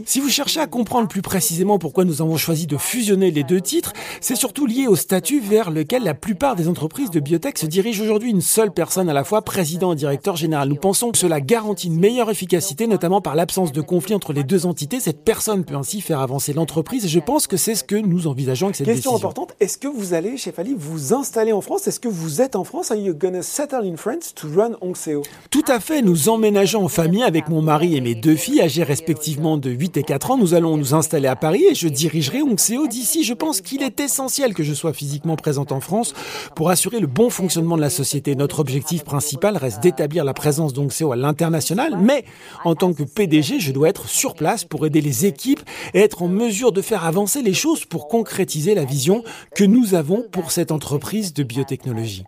Si 0.04 0.20
vous 0.20 0.28
cherchez 0.28 0.60
à 0.60 0.66
comprendre 0.66 1.08
plus 1.08 1.22
précisément 1.22 1.78
pourquoi 1.78 2.04
nous 2.04 2.22
avons 2.22 2.36
choisi 2.36 2.66
de 2.66 2.76
fusionner 2.76 3.30
les 3.30 3.44
deux 3.44 3.60
titres, 3.60 3.92
c'est 4.20 4.36
surtout 4.36 4.66
lié 4.66 4.86
au 4.86 4.96
statut 4.96 5.38
vers 5.38 5.70
lequel 5.70 6.02
la 6.02 6.14
plupart 6.14 6.56
des 6.56 6.66
entreprises 6.68 7.10
de 7.10 7.20
biotech 7.20 7.58
se 7.58 7.66
dirigent 7.66 8.02
aujourd'hui. 8.02 8.30
Une 8.30 8.40
seule 8.40 8.72
personne 8.72 9.08
à 9.08 9.12
la 9.12 9.24
fois, 9.24 9.42
président 9.42 9.92
et 9.92 9.96
directeur 9.96 10.36
général. 10.36 10.68
Nous 10.68 10.76
pensons 10.76 11.12
que 11.12 11.18
cela 11.18 11.40
garantit 11.40 11.88
une 11.88 12.00
meilleure 12.00 12.30
efficacité, 12.30 12.86
notamment 12.86 13.20
par 13.20 13.34
l'absence 13.34 13.70
de 13.72 13.80
conflit 13.80 14.14
entre 14.14 14.32
les 14.32 14.44
deux 14.44 14.66
entités. 14.66 14.98
Cette 14.98 15.22
personne 15.24 15.64
peut 15.64 15.76
ainsi 15.76 16.00
faire 16.00 16.20
avancer 16.20 16.52
l'entreprise. 16.52 17.04
Et 17.04 17.08
je 17.08 17.20
pense 17.20 17.46
que 17.46 17.56
c'est 17.56 17.74
ce 17.74 17.84
que 17.84 17.96
nous 17.96 18.26
envisageons 18.26 18.66
avec 18.68 18.76
cette 18.76 18.86
Question 18.86 19.12
décision. 19.12 19.28
importante, 19.28 19.54
est-ce 19.60 19.78
que 19.78 19.88
vous 19.88 20.14
allez, 20.14 20.36
chez 20.36 20.52
Fali, 20.52 20.74
vous 20.76 21.12
installer 21.14 21.52
en 21.52 21.60
France? 21.60 21.86
Est-ce 21.86 22.00
que 22.00 22.08
vous 22.08 22.40
êtes 22.40 22.56
en 22.56 22.64
France? 22.64 22.90
Are 22.90 22.96
you 22.96 23.14
gonna 23.14 23.42
settle 23.42 23.84
in 23.84 23.96
France 23.96 24.34
to 24.34 24.48
run 24.48 24.72
Ongseo 24.80 25.22
Tout 25.50 25.64
à 25.68 25.80
fait, 25.80 26.02
nous 26.02 26.28
emménageons 26.28 26.84
en 26.84 26.88
famille 26.88 27.22
avec 27.22 27.48
mon 27.48 27.62
mari 27.62 27.96
et 27.96 28.00
mes 28.00 28.14
deux 28.14 28.36
filles 28.36 28.62
âgées 28.62 28.85
respectivement 28.86 29.58
de 29.58 29.70
8 29.70 29.98
et 29.98 30.02
4 30.02 30.30
ans, 30.30 30.38
nous 30.38 30.54
allons 30.54 30.76
nous 30.76 30.94
installer 30.94 31.28
à 31.28 31.36
Paris 31.36 31.64
et 31.70 31.74
je 31.74 31.88
dirigerai 31.88 32.42
Onxeo 32.42 32.86
d'ici. 32.86 33.24
Je 33.24 33.34
pense 33.34 33.60
qu'il 33.60 33.82
est 33.82 34.00
essentiel 34.00 34.54
que 34.54 34.62
je 34.62 34.72
sois 34.72 34.92
physiquement 34.92 35.36
présente 35.36 35.72
en 35.72 35.80
France 35.80 36.14
pour 36.54 36.70
assurer 36.70 37.00
le 37.00 37.06
bon 37.06 37.28
fonctionnement 37.28 37.76
de 37.76 37.82
la 37.82 37.90
société. 37.90 38.34
Notre 38.36 38.60
objectif 38.60 39.04
principal 39.04 39.56
reste 39.56 39.82
d'établir 39.82 40.24
la 40.24 40.32
présence 40.32 40.72
d'Onxeo 40.72 41.12
à 41.12 41.16
l'international, 41.16 41.98
mais 42.00 42.24
en 42.64 42.74
tant 42.74 42.94
que 42.94 43.02
PDG, 43.02 43.60
je 43.60 43.72
dois 43.72 43.88
être 43.88 44.08
sur 44.08 44.34
place 44.34 44.64
pour 44.64 44.86
aider 44.86 45.00
les 45.00 45.26
équipes 45.26 45.60
et 45.92 46.00
être 46.00 46.22
en 46.22 46.28
mesure 46.28 46.72
de 46.72 46.80
faire 46.80 47.04
avancer 47.04 47.42
les 47.42 47.54
choses 47.54 47.84
pour 47.84 48.08
concrétiser 48.08 48.74
la 48.74 48.84
vision 48.84 49.24
que 49.54 49.64
nous 49.64 49.94
avons 49.94 50.22
pour 50.30 50.52
cette 50.52 50.70
entreprise 50.70 51.34
de 51.34 51.42
biotechnologie. 51.42 52.24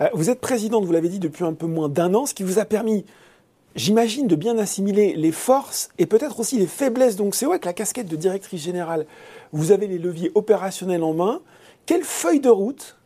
Euh, 0.00 0.08
vous 0.14 0.30
êtes 0.30 0.40
présidente, 0.40 0.84
vous 0.84 0.92
l'avez 0.92 1.08
dit, 1.08 1.18
depuis 1.18 1.44
un 1.44 1.54
peu 1.54 1.66
moins 1.66 1.88
d'un 1.88 2.14
an, 2.14 2.26
ce 2.26 2.34
qui 2.34 2.42
vous 2.42 2.58
a 2.58 2.64
permis 2.64 3.04
j'imagine, 3.74 4.26
de 4.26 4.36
bien 4.36 4.58
assimiler 4.58 5.14
les 5.14 5.32
forces 5.32 5.88
et 5.98 6.06
peut-être 6.06 6.40
aussi 6.40 6.58
les 6.58 6.66
faiblesses. 6.66 7.16
Vrai 7.16 7.58
que 7.58 7.66
la 7.66 7.72
casquette 7.72 8.08
de 8.08 8.16
directrice 8.16 8.62
générale, 8.62 9.06
vous 9.52 9.72
avez 9.72 9.86
les 9.86 9.98
leviers 9.98 10.32
opérationnels 10.34 11.02
en 11.02 11.14
main. 11.14 11.40
Quelle 11.86 12.04
feuille 12.04 12.40
de 12.40 12.48
route, 12.48 12.96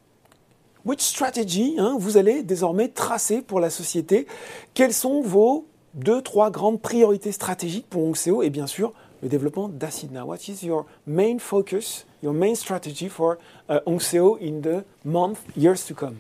which 0.85 1.01
strategy, 1.01 1.77
hein, 1.79 1.97
vous 1.99 2.17
allez 2.17 2.43
désormais 2.43 2.89
tracer 2.89 3.43
pour 3.43 3.61
la 3.61 3.71
société? 3.71 4.27
Quelles 4.75 4.93
sont 4.93 5.21
vos 5.21 5.67
deux, 5.95 6.23
trois 6.23 6.51
grandes 6.51 6.81
priorités 6.81 7.33
stratégiques 7.33 7.87
pour 7.89 8.05
Onxeo 8.05 8.43
et 8.43 8.51
bien 8.51 8.67
sûr 8.67 8.93
le 9.23 9.29
développement 9.29 9.69
d'Acidna 9.69 10.25
What 10.25 10.37
is 10.49 10.65
your 10.65 10.87
main 11.07 11.39
focus, 11.39 12.07
your 12.23 12.33
main 12.33 12.55
strategy 12.55 13.09
for 13.09 13.37
uh, 13.69 13.79
Onxeo 13.87 14.39
in 14.41 14.61
the 14.61 14.85
months, 15.05 15.41
years 15.57 15.85
to 15.87 15.95
come? 15.95 16.17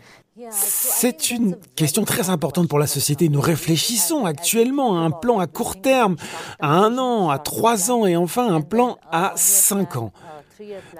C'est 0.51 1.31
une 1.31 1.57
question 1.75 2.05
très 2.05 2.31
importante 2.31 2.69
pour 2.69 2.79
la 2.79 2.87
société. 2.87 3.29
Nous 3.29 3.41
réfléchissons 3.41 4.25
actuellement 4.25 4.99
à 4.99 5.01
un 5.01 5.11
plan 5.11 5.39
à 5.39 5.47
court 5.47 5.81
terme, 5.81 6.17
à 6.61 6.75
un 6.75 6.99
an, 6.99 7.31
à 7.31 7.39
trois 7.39 7.91
ans 7.91 8.07
et 8.07 8.17
enfin 8.17 8.53
un 8.53 8.61
plan 8.61 8.99
à 9.11 9.33
cinq 9.37 9.97
ans. 9.97 10.13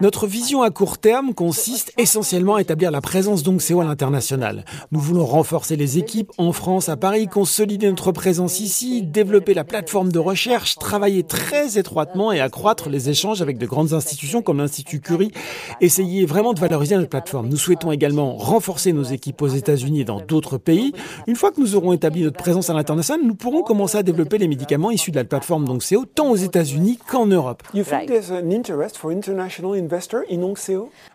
Notre 0.01 0.27
vision 0.27 0.63
à 0.63 0.71
court 0.71 0.99
terme 0.99 1.35
consiste 1.35 1.93
essentiellement 1.99 2.57
à 2.57 2.61
établir 2.61 2.91
la 2.91 3.01
présence 3.01 3.43
d'Onxeo 3.43 3.81
à 3.81 3.85
l'international. 3.85 4.65
Nous 4.93 5.01
voulons 5.01 5.25
renforcer 5.25 5.75
les 5.77 5.99
équipes 5.99 6.31
en 6.39 6.53
France, 6.53 6.89
à 6.89 6.97
Paris, 6.97 7.27
consolider 7.27 7.89
notre 7.89 8.13
présence 8.13 8.61
ici, 8.61 9.03
développer 9.03 9.55
la 9.55 9.65
plateforme 9.65 10.13
de 10.13 10.19
recherche, 10.19 10.77
travailler 10.77 11.25
très 11.25 11.79
étroitement 11.79 12.31
et 12.31 12.41
accroître 12.41 12.89
les 12.89 13.11
échanges 13.11 13.43
avec 13.43 13.59
de 13.59 13.67
grandes 13.67 13.95
institutions 13.95 14.43
comme 14.43 14.59
l'Institut 14.59 15.01
Curie, 15.01 15.33
essayer 15.81 16.25
vraiment 16.25 16.53
de 16.53 16.61
valoriser 16.61 16.97
notre 16.97 17.09
plateforme. 17.09 17.49
Nous 17.49 17.57
souhaitons 17.57 17.91
également 17.91 18.37
renforcer 18.37 18.93
nos 18.93 19.03
équipes 19.03 19.43
aux 19.43 19.49
États-Unis 19.49 20.03
et 20.03 20.05
dans 20.05 20.21
d'autres 20.21 20.59
pays. 20.59 20.93
Une 21.27 21.37
fois 21.37 21.51
que 21.51 21.61
nous 21.61 21.75
aurons 21.75 21.93
établi 21.93 22.23
notre 22.23 22.39
présence 22.39 22.71
à 22.71 22.75
l'international, 22.75 23.27
nous 23.27 23.35
pourrons 23.35 23.63
commencer 23.63 23.99
à 23.99 24.03
développer 24.03 24.39
les 24.39 24.49
médicaments 24.49 24.91
issus 24.91 25.11
de 25.11 25.17
la 25.17 25.25
plateforme 25.25 25.65
d'Onxeo, 25.65 26.05
tant 26.05 26.31
aux 26.31 26.37
États-Unis 26.37 26.99
qu'en 27.09 27.27
Europe. 27.27 27.63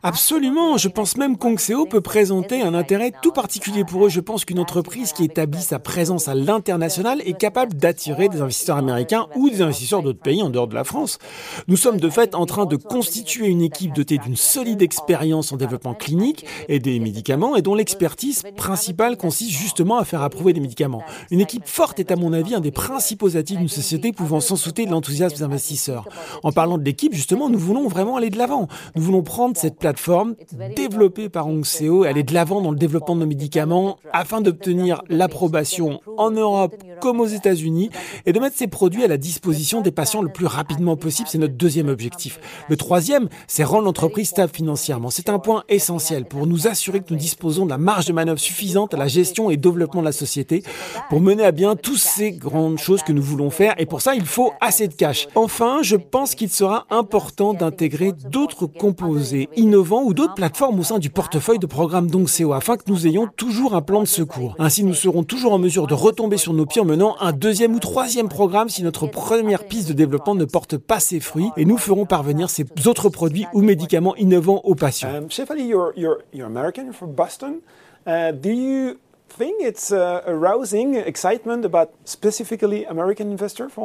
Absolument, 0.02 0.78
je 0.78 0.90
pense 0.90 1.18
même 1.18 1.38
qu'Onxeo 1.38 1.86
peut 1.86 2.02
présenter 2.02 2.62
un 2.62 2.74
intérêt 2.74 3.12
tout 3.22 3.32
particulier 3.32 3.84
pour 3.84 4.06
eux. 4.06 4.10
Je 4.10 4.20
pense 4.20 4.46
qu'une 4.46 4.60
entreprise 4.60 5.14
qui 5.14 5.24
établit 5.24 5.62
sa 5.62 5.80
présence 5.80 6.28
à 6.28 6.36
l'international 6.36 7.22
est 7.26 7.38
capable 7.38 7.74
d'attirer 7.76 8.30
des 8.30 8.42
investisseurs 8.42 8.78
américains 8.78 9.28
ou 9.36 9.50
des 9.50 9.62
investisseurs 9.62 10.04
d'autres 10.04 10.22
pays 10.22 10.42
en 10.42 10.50
dehors 10.50 10.68
de 10.68 10.76
la 10.76 10.84
France. 10.84 11.20
Nous 11.68 11.78
sommes 11.78 12.00
de 12.00 12.10
fait 12.10 12.36
en 12.36 12.46
train 12.46 12.66
de 12.66 12.76
constituer 12.76 13.48
une 13.48 13.62
équipe 13.62 13.94
dotée 13.94 14.18
d'une 14.18 14.36
solide 14.36 14.82
expérience 14.82 15.52
en 15.52 15.58
développement 15.58 15.94
clinique 15.94 16.46
et 16.68 16.80
des 16.80 17.00
médicaments 17.00 17.56
et 17.56 17.62
dont 17.62 17.76
l'expertise 17.76 18.44
principale 18.56 19.18
consiste 19.18 19.52
justement 19.52 19.98
à 19.98 20.06
faire 20.06 20.22
approuver 20.22 20.54
des 20.54 20.60
médicaments. 20.60 21.04
Une 21.32 21.42
équipe 21.42 21.68
forte 21.68 22.00
est 22.00 22.12
à 22.12 22.16
mon 22.16 22.34
avis 22.34 22.56
un 22.56 22.60
des 22.60 22.72
principaux 22.72 23.38
atouts 23.38 23.56
d'une 23.56 23.70
société 23.70 24.12
pouvant 24.12 24.40
s'en 24.40 24.56
sauter 24.56 24.86
de 24.86 24.92
l'enthousiasme 24.92 25.36
des 25.38 25.44
investisseurs. 25.44 26.08
En 26.44 26.52
parlant 26.52 26.78
de 26.78 26.84
l'équipe, 26.84 27.14
justement, 27.14 27.50
nous 27.50 27.60
voulons 27.60 27.88
vraiment 27.88 28.18
aller 28.24 28.30
de 28.30 28.38
l'avant. 28.38 28.68
Nous 28.96 29.02
voulons 29.02 29.22
prendre 29.22 29.58
cette 29.58 29.78
plateforme 29.78 30.36
développée 30.76 31.30
par 31.30 31.48
Ongseo 31.48 32.06
et 32.06 32.08
aller 32.08 32.24
de 32.24 32.34
l'avant 32.34 32.62
dans 32.62 32.72
le 32.72 32.78
développement 32.78 33.16
de 33.16 33.22
nos 33.22 33.28
médicaments 33.28 33.98
afin 34.12 34.42
d'obtenir 34.42 35.02
l'approbation 35.10 36.00
en 36.18 36.32
Europe 36.32 36.76
comme 37.02 37.20
aux 37.20 37.28
États-Unis 37.28 37.90
et 38.26 38.34
de 38.34 38.40
mettre 38.40 38.58
ces 38.58 38.68
produits 38.68 39.04
à 39.04 39.08
la 39.08 39.18
disposition 39.18 39.82
des 39.82 39.92
patients 39.92 40.22
le 40.22 40.32
plus 40.32 40.46
rapidement 40.46 40.96
possible. 40.96 41.28
C'est 41.30 41.38
notre 41.38 41.56
deuxième 41.56 41.90
objectif. 41.90 42.40
Le 42.70 42.78
troisième, 42.78 43.28
c'est 43.48 43.64
rendre 43.64 43.84
l'entreprise 43.84 44.30
stable 44.30 44.54
financièrement. 44.54 45.10
C'est 45.10 45.30
un 45.30 45.40
point 45.40 45.64
essentiel 45.68 46.26
pour 46.26 46.48
nous 46.48 46.68
assurer 46.68 47.02
que 47.02 47.14
nous 47.14 47.20
disposons 47.20 47.66
de 47.66 47.72
la 47.72 47.78
marge 47.78 48.06
de 48.06 48.14
manœuvre 48.14 48.40
suffisante 48.40 48.94
à 48.94 48.98
la 48.98 49.08
gestion 49.08 49.50
et 49.50 49.58
développement 49.58 50.02
de 50.02 50.06
la 50.06 50.14
société 50.14 50.64
pour 51.10 51.20
mener 51.20 51.44
à 51.44 51.52
bien 51.52 51.76
toutes 51.76 51.98
ces 51.98 52.32
grandes 52.32 52.78
choses 52.78 53.04
que 53.04 53.12
nous 53.12 53.22
voulons 53.22 53.50
faire. 53.50 53.74
Et 53.78 53.86
pour 53.86 54.02
ça, 54.02 54.16
il 54.16 54.26
faut 54.26 54.54
assez 54.62 54.88
de 54.88 54.94
cash. 54.94 55.28
Enfin, 55.36 55.80
je 55.82 55.98
pense 55.98 56.36
qu'il 56.36 56.50
sera 56.50 56.86
important 56.90 57.54
d'intégrer 57.54 58.13
d'autres 58.30 58.66
composés 58.66 59.50
innovants 59.56 60.04
ou 60.04 60.14
d'autres 60.14 60.34
plateformes 60.34 60.80
au 60.80 60.84
sein 60.84 61.00
du 61.00 61.10
portefeuille 61.10 61.60
de 61.60 61.66
programme 61.66 62.10
d'Ongseo 62.10 62.54
afin 62.54 62.78
que 62.78 62.84
nous 62.88 63.08
ayons 63.08 63.28
toujours 63.28 63.76
un 63.76 63.82
plan 63.82 64.02
de 64.02 64.08
secours. 64.08 64.56
Ainsi, 64.60 64.84
nous 64.84 64.94
serons 64.94 65.24
toujours 65.24 65.54
en 65.54 65.60
mesure 65.60 65.88
de 65.88 65.94
retomber 65.94 66.38
sur 66.38 66.54
nos 66.54 66.66
pieds 66.66 66.82
en 66.82 66.86
menant 66.86 67.16
un 67.20 67.32
deuxième 67.32 67.76
ou 67.76 67.80
troisième 67.80 68.30
programme 68.30 68.70
si 68.70 68.84
notre 68.84 69.08
première 69.08 69.66
piste 69.66 69.88
de 69.90 69.94
développement 69.94 70.36
ne 70.36 70.46
porte 70.46 70.78
pas 70.78 71.00
ses 71.00 71.20
fruits 71.20 71.50
et 71.58 71.66
nous 71.66 71.78
ferons 71.78 72.06
parvenir 72.06 72.50
ces 72.50 72.66
autres 72.86 73.10
produits 73.10 73.46
ou 73.54 73.62
médicaments 73.62 74.16
innovants 74.16 74.62
aux 74.64 74.76
patients. 74.76 75.10
Um, 75.10 75.28
you're, 75.58 75.94
you're, 75.96 76.20
you're 76.34 76.48
American, 76.48 76.92
from 76.92 77.14
Boston. 77.14 77.62
Uh, 78.06 78.32
do 78.32 78.50
you 78.50 78.98
think 79.30 79.56
it's 79.62 79.92
uh, 79.92 80.22
arousing 80.28 80.96
excitement 80.96 81.64
about 81.66 81.90
specifically 82.06 82.86
American 82.86 83.32
investor 83.32 83.70
for? 83.70 83.84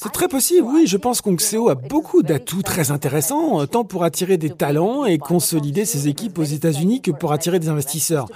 C'est 0.00 0.12
très 0.12 0.28
possible, 0.28 0.64
oui. 0.64 0.86
Je 0.86 0.96
pense 0.96 1.20
qu'Onxeo 1.20 1.70
a 1.70 1.74
beaucoup 1.74 2.22
d'atouts 2.22 2.62
très 2.62 2.92
intéressants, 2.92 3.66
tant 3.66 3.82
pour 3.82 4.04
attirer 4.04 4.36
des 4.36 4.48
talents 4.48 5.04
et 5.04 5.18
consolider 5.18 5.84
ses 5.84 6.06
équipes 6.06 6.38
aux 6.38 6.44
États-Unis 6.44 7.02
que 7.02 7.10
pour 7.10 7.32
attirer 7.32 7.58
des 7.58 7.68
investisseurs. 7.68 8.28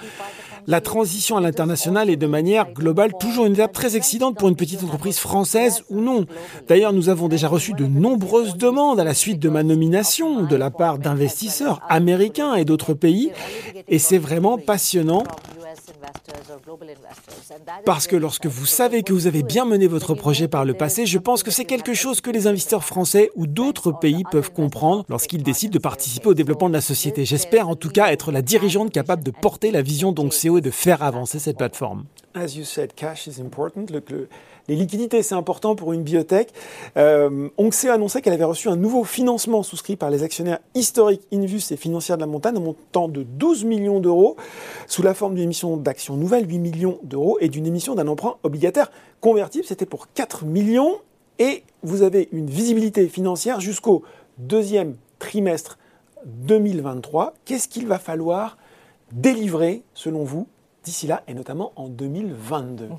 La 0.67 0.81
transition 0.81 1.37
à 1.37 1.41
l'international 1.41 2.09
est 2.09 2.15
de 2.15 2.27
manière 2.27 2.71
globale 2.73 3.13
toujours 3.19 3.45
une 3.45 3.53
étape 3.53 3.73
très 3.73 3.95
excitante 3.95 4.37
pour 4.37 4.49
une 4.49 4.55
petite 4.55 4.83
entreprise 4.83 5.19
française 5.19 5.83
ou 5.89 5.99
non. 5.99 6.25
D'ailleurs, 6.67 6.93
nous 6.93 7.09
avons 7.09 7.27
déjà 7.27 7.47
reçu 7.47 7.73
de 7.73 7.85
nombreuses 7.85 8.55
demandes 8.55 8.99
à 8.99 9.03
la 9.03 9.13
suite 9.13 9.39
de 9.39 9.49
ma 9.49 9.63
nomination 9.63 10.43
de 10.43 10.55
la 10.55 10.71
part 10.71 10.99
d'investisseurs 10.99 11.81
américains 11.89 12.55
et 12.55 12.65
d'autres 12.65 12.93
pays, 12.93 13.31
et 13.87 13.99
c'est 13.99 14.17
vraiment 14.17 14.57
passionnant 14.57 15.23
parce 17.85 18.07
que 18.07 18.15
lorsque 18.15 18.45
vous 18.45 18.65
savez 18.65 19.03
que 19.03 19.13
vous 19.13 19.27
avez 19.27 19.43
bien 19.43 19.65
mené 19.65 19.87
votre 19.87 20.13
projet 20.13 20.47
par 20.47 20.65
le 20.65 20.73
passé, 20.73 21.05
je 21.05 21.17
pense 21.17 21.43
que 21.43 21.51
c'est 21.51 21.65
quelque 21.65 21.93
chose 21.93 22.21
que 22.21 22.31
les 22.31 22.47
investisseurs 22.47 22.83
français 22.83 23.31
ou 23.35 23.47
d'autres 23.47 23.91
pays 23.91 24.23
peuvent 24.31 24.51
comprendre 24.51 25.05
lorsqu'ils 25.09 25.43
décident 25.43 25.73
de 25.73 25.79
participer 25.79 26.29
au 26.29 26.33
développement 26.33 26.69
de 26.69 26.73
la 26.73 26.81
société. 26.81 27.25
J'espère 27.25 27.69
en 27.69 27.75
tout 27.75 27.89
cas 27.89 28.11
être 28.11 28.31
la 28.31 28.41
dirigeante 28.41 28.91
capable 28.91 29.23
de 29.23 29.31
porter 29.31 29.71
la 29.71 29.81
vision 29.81 30.11
d'Onxeo 30.11 30.52
et 30.57 30.61
de 30.61 30.71
faire 30.71 31.03
avancer 31.03 31.39
cette 31.39 31.57
plateforme. 31.57 32.05
As 32.35 32.55
you 32.55 32.63
said, 32.63 32.93
cash 32.95 33.27
is 33.27 33.39
important. 33.41 33.85
Les 34.69 34.75
liquidités, 34.77 35.21
c'est 35.23 35.35
important 35.35 35.75
pour 35.75 35.91
une 35.91 36.03
biotech. 36.03 36.49
Euh, 36.95 37.49
Onxé 37.57 37.89
a 37.89 37.93
annoncé 37.93 38.21
qu'elle 38.21 38.33
avait 38.33 38.43
reçu 38.45 38.69
un 38.69 38.77
nouveau 38.77 39.03
financement 39.03 39.61
souscrit 39.61 39.97
par 39.97 40.09
les 40.09 40.23
actionnaires 40.23 40.59
historiques 40.73 41.21
Invus 41.33 41.71
et 41.71 41.75
Financière 41.75 42.15
de 42.15 42.21
la 42.21 42.27
Montagne, 42.27 42.57
montant 42.59 43.09
de 43.09 43.23
12 43.23 43.65
millions 43.65 43.99
d'euros, 43.99 44.37
sous 44.87 45.03
la 45.03 45.13
forme 45.13 45.35
d'une 45.35 45.43
émission 45.43 45.75
d'actions 45.75 46.15
nouvelles, 46.15 46.49
8 46.49 46.59
millions 46.59 46.99
d'euros, 47.03 47.37
et 47.41 47.49
d'une 47.49 47.67
émission 47.67 47.93
d'un 47.93 48.07
emprunt 48.07 48.37
obligataire 48.43 48.89
convertible. 49.19 49.65
C'était 49.65 49.85
pour 49.85 50.07
4 50.13 50.45
millions. 50.45 50.95
Et 51.39 51.63
vous 51.81 52.01
avez 52.01 52.29
une 52.31 52.49
visibilité 52.49 53.09
financière 53.09 53.59
jusqu'au 53.59 54.03
deuxième 54.37 54.95
trimestre 55.19 55.77
2023. 56.25 57.33
Qu'est-ce 57.43 57.67
qu'il 57.67 57.85
va 57.85 57.99
falloir 57.99 58.57
délivrer, 59.13 59.83
selon 59.93 60.23
vous, 60.23 60.47
d'ici 60.83 61.07
là, 61.07 61.23
et 61.27 61.33
notamment 61.33 61.71
en 61.75 61.87
2022 61.87 62.89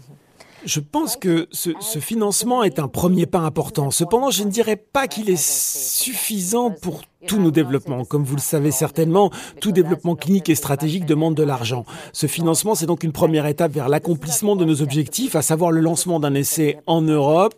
je 0.64 0.80
pense 0.80 1.16
que 1.16 1.46
ce, 1.52 1.70
financement 1.98 2.62
est 2.62 2.78
un 2.78 2.88
premier 2.88 3.26
pas 3.26 3.40
important. 3.40 3.90
Cependant, 3.90 4.30
je 4.30 4.44
ne 4.44 4.50
dirais 4.50 4.76
pas 4.76 5.06
qu'il 5.06 5.30
est 5.30 5.42
suffisant 5.42 6.70
pour 6.70 7.02
tous 7.26 7.38
nos 7.38 7.50
développements. 7.50 8.04
Comme 8.04 8.24
vous 8.24 8.36
le 8.36 8.40
savez 8.40 8.70
certainement, 8.70 9.30
tout 9.60 9.72
développement 9.72 10.14
clinique 10.14 10.48
et 10.48 10.54
stratégique 10.54 11.06
demande 11.06 11.34
de 11.34 11.42
l'argent. 11.42 11.84
Ce 12.12 12.26
financement, 12.26 12.74
c'est 12.74 12.86
donc 12.86 13.02
une 13.02 13.12
première 13.12 13.46
étape 13.46 13.72
vers 13.72 13.88
l'accomplissement 13.88 14.56
de 14.56 14.64
nos 14.64 14.82
objectifs, 14.82 15.36
à 15.36 15.42
savoir 15.42 15.70
le 15.70 15.80
lancement 15.80 16.20
d'un 16.20 16.34
essai 16.34 16.78
en 16.86 17.02
Europe 17.02 17.54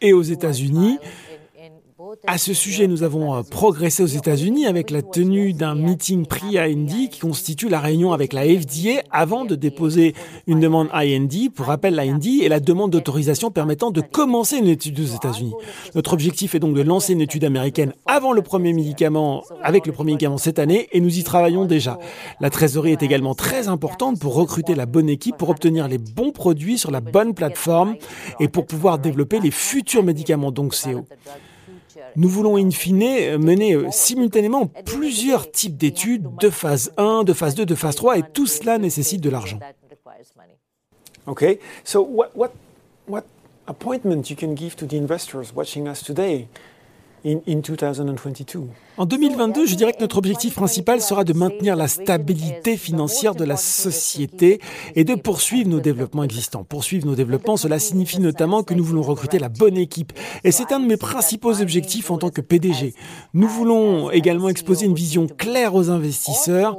et 0.00 0.12
aux 0.12 0.22
États-Unis 0.22 0.98
à 2.26 2.38
ce 2.38 2.54
sujet, 2.54 2.88
nous 2.88 3.02
avons 3.02 3.34
euh, 3.34 3.42
progressé 3.42 4.02
aux 4.02 4.06
États-Unis 4.06 4.66
avec 4.66 4.90
la 4.90 5.02
tenue 5.02 5.52
d'un 5.52 5.74
meeting 5.74 6.26
pré-IND 6.26 7.08
qui 7.10 7.20
constitue 7.20 7.68
la 7.68 7.80
réunion 7.80 8.12
avec 8.12 8.32
la 8.32 8.44
FDA 8.44 9.02
avant 9.10 9.44
de 9.44 9.54
déposer 9.54 10.14
une 10.46 10.60
demande 10.60 10.88
IND. 10.92 11.50
Pour 11.54 11.66
rappel, 11.66 11.94
l'IND 11.94 12.42
est 12.42 12.48
la 12.48 12.60
demande 12.60 12.90
d'autorisation 12.90 13.50
permettant 13.50 13.90
de 13.90 14.00
commencer 14.00 14.56
une 14.56 14.68
étude 14.68 14.98
aux 15.00 15.14
États-Unis. 15.14 15.52
Notre 15.94 16.12
objectif 16.12 16.54
est 16.54 16.58
donc 16.58 16.74
de 16.74 16.82
lancer 16.82 17.12
une 17.12 17.20
étude 17.20 17.44
américaine 17.44 17.92
avant 18.06 18.32
le 18.32 18.42
premier 18.42 18.72
médicament, 18.72 19.44
avec 19.62 19.86
le 19.86 19.92
premier 19.92 20.12
médicament 20.12 20.38
cette 20.38 20.58
année, 20.58 20.88
et 20.92 21.00
nous 21.00 21.18
y 21.18 21.22
travaillons 21.22 21.66
déjà. 21.66 21.98
La 22.40 22.50
trésorerie 22.50 22.92
est 22.92 23.02
également 23.02 23.34
très 23.34 23.68
importante 23.68 24.18
pour 24.18 24.34
recruter 24.34 24.74
la 24.74 24.86
bonne 24.86 25.08
équipe, 25.08 25.36
pour 25.36 25.50
obtenir 25.50 25.88
les 25.88 25.98
bons 25.98 26.32
produits 26.32 26.78
sur 26.78 26.90
la 26.90 27.00
bonne 27.00 27.34
plateforme 27.34 27.96
et 28.40 28.48
pour 28.48 28.66
pouvoir 28.66 28.98
développer 28.98 29.40
les 29.40 29.50
futurs 29.50 30.02
médicaments 30.02 30.50
donc 30.50 30.74
CO. 30.74 31.06
Nous 32.16 32.28
voulons 32.28 32.56
in 32.56 32.70
fine 32.70 33.38
mener 33.38 33.74
euh, 33.74 33.90
simultanément 33.90 34.66
plusieurs 34.84 35.50
types 35.50 35.76
d'études 35.76 36.28
de 36.40 36.50
phase 36.50 36.92
1, 36.96 37.24
de 37.24 37.32
phase 37.32 37.54
2, 37.54 37.66
de 37.66 37.74
phase 37.74 37.96
3 37.96 38.18
et 38.18 38.22
tout 38.22 38.46
cela 38.46 38.78
nécessite 38.78 39.20
de 39.20 39.30
l'argent. 39.30 39.58
Okay, 41.26 41.60
so 41.84 42.02
what, 42.02 42.30
what, 42.34 42.50
what 43.06 43.22
appointment 43.66 44.28
you 44.28 44.36
can 44.36 44.54
give 44.54 44.74
to 44.74 44.86
the 44.86 44.94
investors 44.94 45.52
watching 45.54 45.86
us 45.86 46.02
today 46.02 46.48
in, 47.24 47.42
in 47.46 47.62
2022? 47.62 48.68
En 48.98 49.06
2022, 49.06 49.64
je 49.64 49.74
dirais 49.74 49.94
que 49.94 50.02
notre 50.02 50.18
objectif 50.18 50.54
principal 50.54 51.00
sera 51.00 51.24
de 51.24 51.32
maintenir 51.32 51.76
la 51.76 51.88
stabilité 51.88 52.76
financière 52.76 53.34
de 53.34 53.42
la 53.42 53.56
société 53.56 54.60
et 54.94 55.04
de 55.04 55.14
poursuivre 55.14 55.70
nos 55.70 55.80
développements 55.80 56.24
existants. 56.24 56.62
Poursuivre 56.62 57.06
nos 57.06 57.14
développements, 57.14 57.56
cela 57.56 57.78
signifie 57.78 58.20
notamment 58.20 58.62
que 58.62 58.74
nous 58.74 58.84
voulons 58.84 59.00
recruter 59.00 59.38
la 59.38 59.48
bonne 59.48 59.78
équipe. 59.78 60.12
Et 60.44 60.52
c'est 60.52 60.72
un 60.72 60.80
de 60.80 60.84
mes 60.84 60.98
principaux 60.98 61.62
objectifs 61.62 62.10
en 62.10 62.18
tant 62.18 62.28
que 62.28 62.42
PDG. 62.42 62.92
Nous 63.32 63.48
voulons 63.48 64.10
également 64.10 64.50
exposer 64.50 64.84
une 64.84 64.94
vision 64.94 65.26
claire 65.26 65.74
aux 65.74 65.88
investisseurs 65.88 66.76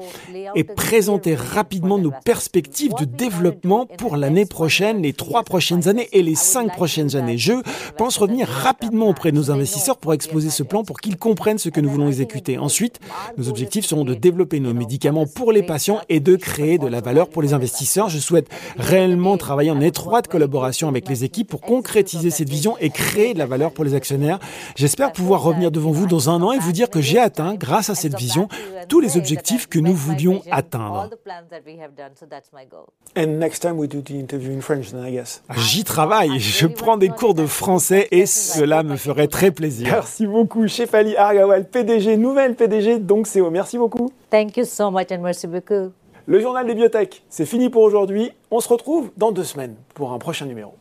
et 0.54 0.64
présenter 0.64 1.34
rapidement 1.34 1.98
nos 1.98 2.14
perspectives 2.24 2.94
de 3.00 3.06
développement 3.06 3.88
pour 3.88 4.18
l'année 4.18 4.46
prochaine, 4.46 5.02
les 5.02 5.14
trois 5.14 5.42
prochaines 5.42 5.88
années 5.88 6.10
et 6.12 6.22
les 6.22 6.36
cinq 6.36 6.74
prochaines 6.74 7.16
années. 7.16 7.40
Je 7.40 7.54
pense 7.98 8.18
revenir 8.18 8.48
rapidement 8.48 9.10
auprès 9.10 9.32
de 9.32 9.38
nos 9.38 9.50
investisseurs 9.50 9.98
pour 9.98 10.14
exposer 10.14 10.52
ce 10.52 10.62
plan 10.62 10.84
pour 10.84 11.00
qu'ils 11.00 11.18
comprennent 11.18 11.58
ce 11.58 11.70
que 11.70 11.82
nous 11.82 11.90
voulons 11.90 12.03
exécuter. 12.08 12.58
Ensuite, 12.58 13.00
nos 13.38 13.50
objectifs 13.50 13.86
seront 13.86 14.06
de 14.06 14.14
développer 14.14 14.60
nos 14.60 14.74
médicaments 14.74 15.26
pour 15.26 15.52
les 15.52 15.64
patients 15.64 16.02
et 16.10 16.20
de 16.20 16.36
créer 16.36 16.78
de 16.78 16.88
la 16.88 17.02
valeur 17.02 17.30
pour 17.30 17.42
les 17.42 17.54
investisseurs. 17.54 18.10
Je 18.10 18.20
souhaite 18.20 18.48
réellement 18.78 19.38
travailler 19.38 19.72
en 19.72 19.82
étroite 19.82 20.28
collaboration 20.28 20.88
avec 20.88 21.08
les 21.10 21.24
équipes 21.24 21.50
pour 21.50 21.62
concrétiser 21.62 22.30
cette 22.30 22.50
vision 22.50 22.78
et 22.80 22.90
créer 22.90 23.34
de 23.34 23.40
la 23.40 23.46
valeur 23.46 23.72
pour 23.72 23.84
les 23.84 23.94
actionnaires. 23.94 24.40
J'espère 24.76 25.12
pouvoir 25.12 25.42
revenir 25.44 25.72
devant 25.72 25.92
vous 25.92 26.08
dans 26.08 26.30
un 26.30 26.42
an 26.42 26.52
et 26.52 26.60
vous 26.60 26.72
dire 26.72 26.90
que 26.90 27.02
j'ai 27.02 27.20
atteint, 27.20 27.56
grâce 27.56 27.90
à 27.90 27.96
cette 27.96 28.18
vision, 28.18 28.48
tous 28.88 29.00
les 29.00 29.18
objectifs 29.18 29.68
que 29.68 29.80
nous 29.80 29.94
voulions 29.94 30.42
atteindre. 30.52 31.10
J'y 35.56 35.84
travaille, 35.84 36.40
je 36.40 36.68
prends 36.68 36.98
des 36.98 37.10
cours 37.10 37.34
de 37.34 37.46
français 37.46 38.08
et 38.12 38.26
cela 38.26 38.84
me 38.84 38.96
ferait 38.96 39.28
très 39.28 39.52
plaisir. 39.52 39.88
Merci 39.92 40.28
beaucoup, 40.28 40.68
Chef 40.68 40.94
Ali 40.94 41.16
Argawal, 41.16 41.68
PD 41.70 41.93
PDG, 41.94 42.18
nouvelle 42.18 42.56
PDG 42.56 43.00
donc 43.00 43.28
CEO. 43.28 43.52
Merci 43.52 43.78
beaucoup. 43.78 44.12
Thank 44.32 44.58
you 44.58 44.66
so 44.66 44.90
much 44.90 45.12
and 45.12 45.20
merci 45.22 45.46
beaucoup. 45.46 45.92
Le 46.26 46.40
journal 46.40 46.66
des 46.66 46.74
biotech, 46.74 47.24
c'est 47.30 47.46
fini 47.46 47.70
pour 47.70 47.84
aujourd'hui. 47.84 48.32
On 48.50 48.60
se 48.60 48.70
retrouve 48.70 49.12
dans 49.18 49.32
deux 49.32 49.44
semaines 49.44 49.76
pour 49.94 50.12
un 50.12 50.18
prochain 50.18 50.46
numéro. 50.46 50.74